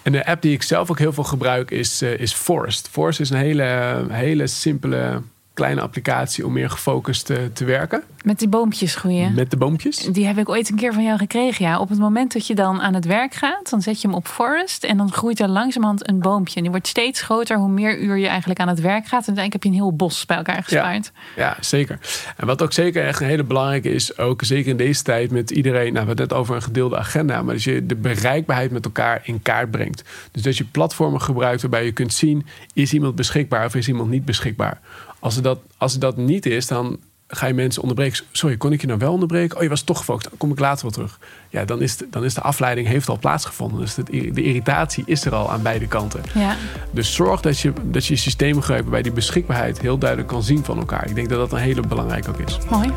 En 0.03 0.13
de 0.13 0.27
app 0.27 0.43
die 0.43 0.53
ik 0.53 0.63
zelf 0.63 0.91
ook 0.91 0.99
heel 0.99 1.13
veel 1.13 1.25
gebruik 1.25 1.71
is, 1.71 2.03
uh, 2.03 2.19
is 2.19 2.33
Forest. 2.33 2.89
Forest 2.89 3.21
is 3.21 3.31
een 3.31 3.37
hele, 3.37 3.97
hele 4.09 4.47
simpele 4.47 5.23
kleine 5.55 5.81
applicatie 5.81 6.47
om 6.47 6.53
meer 6.53 6.71
gefocust 6.71 7.27
te, 7.27 7.35
eh, 7.35 7.45
te 7.53 7.65
werken. 7.65 8.03
Met 8.25 8.39
die 8.39 8.49
boompjes 8.49 8.95
groeien? 8.95 9.35
Met 9.35 9.51
de 9.51 9.57
boompjes. 9.57 9.99
Die 9.99 10.27
heb 10.27 10.39
ik 10.39 10.49
ooit 10.49 10.71
een 10.71 10.77
keer 10.77 10.93
van 10.93 11.03
jou 11.03 11.19
gekregen. 11.19 11.65
Ja. 11.65 11.79
Op 11.79 11.89
het 11.89 11.99
moment 11.99 12.33
dat 12.33 12.47
je 12.47 12.55
dan 12.55 12.81
aan 12.81 12.95
het 12.95 13.05
werk 13.05 13.35
gaat, 13.35 13.71
dan 13.71 13.83
zet 13.83 14.01
je 14.01 14.07
hem 14.07 14.17
op 14.17 14.27
forest. 14.27 14.85
En 14.85 14.97
dan 14.97 15.13
groeit 15.13 15.41
er 15.41 15.49
langzamerhand 15.49 16.09
een 16.09 16.19
boompje. 16.19 16.55
En 16.57 16.63
die 16.63 16.71
wordt 16.71 16.87
steeds 16.87 17.23
groter 17.23 17.57
hoe 17.57 17.69
meer 17.69 17.99
uur 17.99 18.17
je 18.17 18.27
eigenlijk 18.27 18.61
aan 18.61 18.69
het 18.69 18.81
werk 18.81 19.07
gaat. 19.07 19.27
En 19.27 19.35
uiteindelijk 19.37 19.53
heb 19.53 19.63
je 19.63 19.69
een 19.69 19.75
heel 19.75 19.97
bos 19.97 20.27
bij 20.27 20.37
elkaar 20.37 20.63
gespaard. 20.63 21.13
Ja, 21.37 21.43
ja, 21.43 21.57
zeker. 21.61 21.99
En 22.37 22.47
wat 22.47 22.63
ook 22.63 22.73
zeker 22.73 23.07
echt 23.07 23.21
een 23.21 23.27
hele 23.27 23.45
belangrijke 23.45 23.93
is, 23.93 24.19
ook 24.19 24.45
zeker 24.45 24.71
in 24.71 24.77
deze 24.77 25.03
tijd 25.03 25.31
met 25.31 25.51
iedereen. 25.51 25.93
Nou, 25.93 25.93
we 25.93 25.99
hebben 25.99 26.17
het 26.19 26.29
net 26.29 26.39
over 26.39 26.55
een 26.55 26.63
gedeelde 26.63 26.99
agenda. 26.99 27.43
Maar 27.43 27.55
dat 27.55 27.63
je 27.63 27.87
de 27.87 27.97
bereikbaarheid 27.97 28.71
met 28.71 28.85
elkaar 28.85 29.21
in 29.23 29.43
kaart 29.43 29.71
brengt. 29.71 30.05
Dus 30.31 30.43
dat 30.43 30.57
je 30.57 30.65
platformen 30.65 31.21
gebruikt 31.21 31.61
waarbij 31.61 31.85
je 31.85 31.93
kunt 31.93 32.13
zien, 32.13 32.47
is 32.75 32.93
iemand 32.93 33.15
beschikbaar 33.15 33.67
of 33.67 33.75
is 33.75 33.89
iemand 33.89 34.11
niet 34.11 34.25
beschikbaar. 34.25 34.81
Als 35.21 35.35
het, 35.35 35.45
dat, 35.45 35.59
als 35.77 35.93
het 35.93 36.01
dat 36.01 36.17
niet 36.17 36.47
is, 36.47 36.67
dan 36.67 36.99
ga 37.31 37.47
je 37.47 37.55
mensen 37.55 37.83
onderbreken. 37.83 38.25
Sorry, 38.33 38.57
kon 38.57 38.73
ik 38.73 38.81
je 38.81 38.87
nou 38.87 38.99
wel 38.99 39.13
onderbreken? 39.13 39.57
Oh, 39.57 39.63
je 39.63 39.69
was 39.69 39.83
toch 39.83 39.99
gefocust. 39.99 40.29
Dan 40.29 40.39
kom 40.39 40.51
ik 40.51 40.59
later 40.59 40.83
wel 40.83 40.91
terug. 40.91 41.19
Ja, 41.49 41.65
dan 41.65 41.83
is 41.83 41.97
de, 41.97 42.07
dan 42.11 42.25
is 42.25 42.35
de 42.35 42.41
afleiding 42.41 42.87
heeft 42.87 43.09
al 43.09 43.19
plaatsgevonden. 43.19 43.81
Dus 43.81 43.95
de, 43.95 44.03
de 44.33 44.43
irritatie 44.43 45.03
is 45.07 45.25
er 45.25 45.35
al 45.35 45.51
aan 45.51 45.63
beide 45.63 45.87
kanten. 45.87 46.23
Ja. 46.35 46.57
Dus 46.91 47.15
zorg 47.15 47.41
dat 47.41 47.59
je, 47.59 47.73
dat 47.83 48.07
je 48.07 48.17
systemen 48.17 48.61
gebruikt 48.61 48.85
waarbij 48.85 49.03
die 49.03 49.13
beschikbaarheid 49.13 49.81
heel 49.81 49.99
duidelijk 49.99 50.29
kan 50.29 50.43
zien 50.43 50.65
van 50.65 50.79
elkaar. 50.79 51.09
Ik 51.09 51.15
denk 51.15 51.29
dat 51.29 51.39
dat 51.39 51.53
een 51.53 51.65
hele 51.65 51.81
belangrijke 51.81 52.31
ook 52.31 52.39
is. 52.39 52.59
Mooi. 52.71 52.93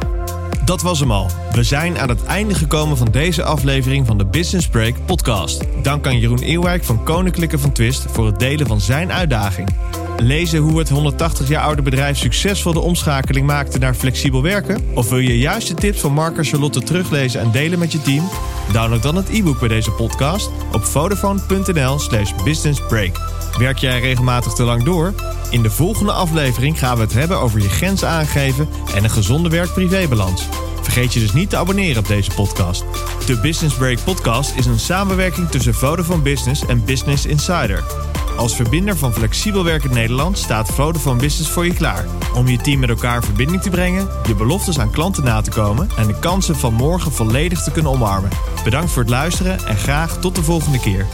Dat 0.66 0.82
was 0.82 1.00
hem 1.00 1.12
al. 1.12 1.30
We 1.52 1.64
zijn 1.64 1.98
aan 1.98 2.10
het 2.10 2.24
einde 2.24 2.56
gekomen 2.56 2.98
van 2.98 3.08
deze 3.12 3.44
aflevering 3.44 4.08
van 4.08 4.18
de 4.18 4.26
Business 4.26 4.68
Break 4.68 5.06
podcast. 5.06 5.64
Dank 5.82 6.08
aan 6.08 6.20
Jeroen 6.20 6.40
Eerwijk 6.40 6.84
van 6.84 7.04
Koninklijke 7.04 7.60
van 7.60 7.72
Twist 7.72 8.06
voor 8.08 8.26
het 8.26 8.40
delen 8.40 8.68
van 8.68 8.82
zijn 8.82 9.12
uitdaging. 9.12 9.70
Lezen 10.18 10.60
hoe 10.60 10.80
het 10.80 10.90
180 10.90 11.48
jaar 11.48 11.64
oude 11.64 11.82
bedrijf 11.82 12.18
succesvol 12.18 12.74
de 12.74 12.80
omschakeling 12.80 13.46
maakte 13.46 13.78
naar 13.78 13.94
flexibel 13.94 14.42
werken? 14.42 14.86
Of 14.94 15.10
wil 15.10 15.20
je 15.20 15.38
juist 15.38 15.68
de 15.68 15.74
tips 15.74 16.00
van 16.00 16.14
Mark 16.14 16.38
en 16.38 16.44
Charlotte 16.44 16.84
teruglezen 16.84 17.42
en 17.42 17.52
delen 17.52 17.80
met 17.80 17.92
je 17.92 18.02
team? 18.02 18.30
Download 18.72 19.02
dan 19.02 19.16
het 19.16 19.30
e-book 19.30 19.60
bij 19.60 19.68
deze 19.68 19.92
podcast 19.92 20.50
op 20.72 20.84
vodafone.nl 20.84 22.00
slash 22.00 22.32
businessbreak. 22.44 23.20
Werk 23.58 23.78
jij 23.78 24.00
regelmatig 24.00 24.54
te 24.54 24.64
lang 24.64 24.84
door? 24.84 25.14
In 25.50 25.62
de 25.62 25.70
volgende 25.70 26.12
aflevering 26.12 26.80
gaan 26.80 26.96
we 26.96 27.02
het 27.02 27.14
hebben 27.14 27.40
over 27.40 27.62
je 27.62 27.70
grenzen 27.70 28.08
aangeven 28.08 28.68
en 28.96 29.04
een 29.04 29.10
gezonde 29.10 29.50
werk-privébalans. 29.50 30.48
Vergeet 30.82 31.14
je 31.14 31.20
dus 31.20 31.34
niet 31.34 31.50
te 31.50 31.58
abonneren 31.58 31.98
op 31.98 32.08
deze 32.08 32.32
podcast. 32.36 32.84
De 33.26 33.40
Business 33.40 33.76
Break 33.76 34.04
podcast 34.04 34.56
is 34.56 34.66
een 34.66 34.80
samenwerking 34.80 35.50
tussen 35.50 35.74
Vodafone 35.74 36.22
Business 36.22 36.66
en 36.66 36.86
Business 36.86 37.26
Insider. 37.26 37.84
Als 38.38 38.56
verbinder 38.56 38.98
van 38.98 39.14
flexibel 39.14 39.64
werken 39.64 39.94
Nederland 39.94 40.38
staat 40.38 40.70
Vodafone 40.70 41.20
Business 41.20 41.50
voor 41.50 41.66
je 41.66 41.74
klaar. 41.74 42.06
Om 42.36 42.48
je 42.48 42.58
team 42.58 42.80
met 42.80 42.90
elkaar 42.90 43.16
in 43.16 43.22
verbinding 43.22 43.62
te 43.62 43.70
brengen, 43.70 44.08
je 44.28 44.36
beloftes 44.36 44.80
aan 44.80 44.92
klanten 44.92 45.24
na 45.24 45.42
te 45.42 45.52
komen 45.52 45.90
en 45.98 46.08
de 46.08 46.20
kansen 46.20 46.56
van 46.56 46.74
morgen 46.74 47.12
volledig 47.12 47.64
te 47.64 47.72
kunnen 47.72 47.92
omarmen. 47.92 48.30
Bedankt 48.64 48.92
voor 48.92 49.02
het 49.02 49.12
luisteren 49.12 49.66
en 49.66 49.78
graag 49.78 50.20
tot 50.20 50.36
de 50.36 50.44
volgende 50.44 50.80
keer. 50.80 51.06